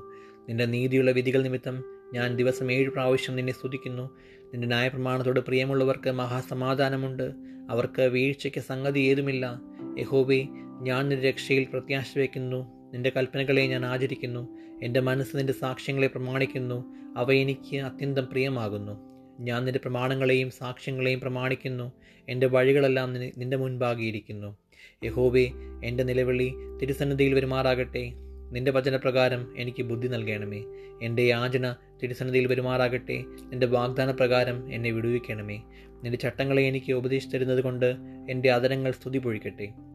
നിന്റെ 0.49 0.65
നീതിയുള്ള 0.65 1.11
വിധികൾ 1.11 1.43
നിമിത്തം 1.43 1.83
ഞാൻ 2.13 2.35
ദിവസം 2.35 2.71
ഏഴ് 2.71 2.89
പ്രാവശ്യം 2.89 3.35
നിന്നെ 3.35 3.53
സ്തുതിക്കുന്നു. 3.53 4.17
നിന്റെ 4.43 4.67
ന്യായപ്രമാണത്തോട് 4.67 5.39
പ്രിയമുള്ളവർക്ക് 5.39 6.11
മഹാസമാധാനമുണ്ട്. 6.11 7.31
അവർക്ക് 7.69 8.01
വീഴ്ചയ്ക്ക് 8.01 8.59
സംഗതി 8.59 8.99
ഏതുമില്ല. 8.99 9.61
യഹോബി 9.99 10.47
ഞാൻ 10.81 11.09
നിന്റെ 11.09 11.29
രക്ഷയിൽ 11.29 11.63
പ്രത്യാശ 11.63 12.17
വയ്ക്കുന്നു. 12.17 12.91
നിന്റെ 12.93 13.11
കൽപ്പനകളെ 13.15 13.67
ഞാൻ 13.67 13.85
ആചരിക്കുന്നു. 13.85 14.57
എന്റെ 14.83 14.99
മനസ്സ് 14.99 15.37
നിന്റെ 15.37 15.53
സാക്ഷ്യങ്ങളെ 15.53 16.07
പ്രമാണിക്കുന്നു. 16.07 16.85
അവ 17.17 17.31
എനിക്ക് 17.31 17.77
അത്യന്തം 17.77 18.25
പ്രിയമാകുന്നു. 18.25 18.91
ഞാൻ 19.39 19.65
നിന്റെ 19.65 19.79
പ്രമാണങ്ങളെയും 19.79 20.51
സാക്ഷ്യങ്ങളെയും 20.51 21.19
പ്രമാണിക്കുന്നു. 21.19 21.91
എന്റെ 22.29 22.47
വഴികളെല്ലാം 22.47 23.13
നിന്റെ 23.13 23.57
മുൻപാകിയിരിക്കുന്നു. 23.57 24.57
യഹോബേ 25.03 25.51
എന്റെ 25.83 26.03
നിലവിളി 26.03 26.53
തിരുസന്നിധിയിൽ 26.81 27.33
വരുമാറാകട്ടെ. 27.33 28.11
നിന്റെ 28.51 28.71
വചനപ്രകാരം 28.71 29.53
എനിക്ക് 29.57 29.83
ബുദ്ധി 29.83 30.07
നൽകണമേ. 30.07 30.63
എന്റെ 31.01 31.21
യാചന 31.21 31.75
തിരുസന്നിധിയിൽ 32.03 32.47
വരുമാറാകട്ടെ. 32.47 33.23
നിന്റെ 33.49 33.67
വാഗ്ദാനപ്രകാരം 33.67 34.73
എന്നെ 34.73 34.91
വിടുവിക്കണമേ. 34.91 35.57
നിന്റെ 36.03 36.17
ചട്ടങ്ങളെ 36.17 36.61
എനിക്ക് 36.61 36.93
ഉപദേശിച്ചു 36.93 37.37
തരുന്നത് 37.37 37.63
കൊണ്ട് 37.63 37.95
എന്റെ 38.29 38.51
അതരങ്ങൾ 38.51 38.91
സ്തുതി 38.91 39.17
പൊഴിക്കട്ടെ 39.17 39.92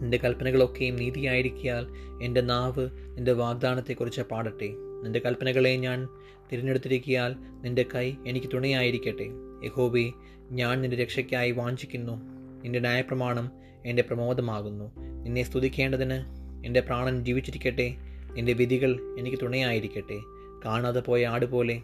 നിന്റെ 0.00 0.16
കൽപ്പനകളൊക്കെയും 0.16 0.96
നീതിയായിരിക്കാൽ 0.96 1.86
എന്റെ 2.22 2.40
നാവ് 2.40 2.88
നിന്റെ 3.16 3.32
വാഗ്ദാനത്തെക്കുറിച്ച് 3.32 4.20
പാടട്ടെ. 4.20 4.68
നിന്റെ 5.02 5.18
കൽപ്പനകളെ 5.18 5.76
ഞാൻ 5.76 6.08
തിരഞ്ഞെടുത്തിരിക്കിയാൽ 6.52 7.34
നിന്റെ 7.38 7.84
കൈ 7.94 8.14
എനിക്ക് 8.26 8.46
തുണയായിരിക്കട്ടെ. 8.54 9.28
യഹോബി 9.64 10.12
ഞാൻ 10.50 10.80
നിന്റെ 10.80 10.96
രക്ഷയ്ക്കായി 10.96 11.50
വാഞ്ചിക്കുന്നു. 11.50 12.12
നിന്റെ 12.62 12.78
ന്യായപ്രമാണം 12.78 13.50
എന്റെ 13.86 14.02
പ്രമോദമാകുന്നു. 14.02 14.96
നിന്നെ 15.22 15.42
സ്തുതിക്കേണ്ടതിന് 15.42 16.24
എന്റെ 16.66 16.80
പ്രാണൻ 16.80 17.24
ജീവിച്ചിരിക്കട്ടെ. 17.24 17.94
നിന്റെ 18.32 18.52
വിധികൾ 18.52 19.16
എനിക്ക് 19.18 19.38
തുണയായിരിക്കട്ടെ. 19.42 20.18
കാണാതെ 20.64 21.00
പോയ 21.00 21.26
ആടുപോലെ 21.26 21.82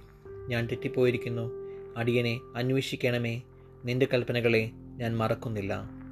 ഞാൻ 0.48 0.66
തെറ്റിപ്പോയിരിക്കുന്നു. 0.66 1.50
അടിയനെ 1.96 2.40
അന്വേഷിക്കണമേ. 2.56 3.42
നിന്റെ 3.84 4.06
കൽപ്പനകളെ 4.12 4.70
ഞാൻ 4.74 5.16
മറക്കുന്നില്ല. 5.16 6.03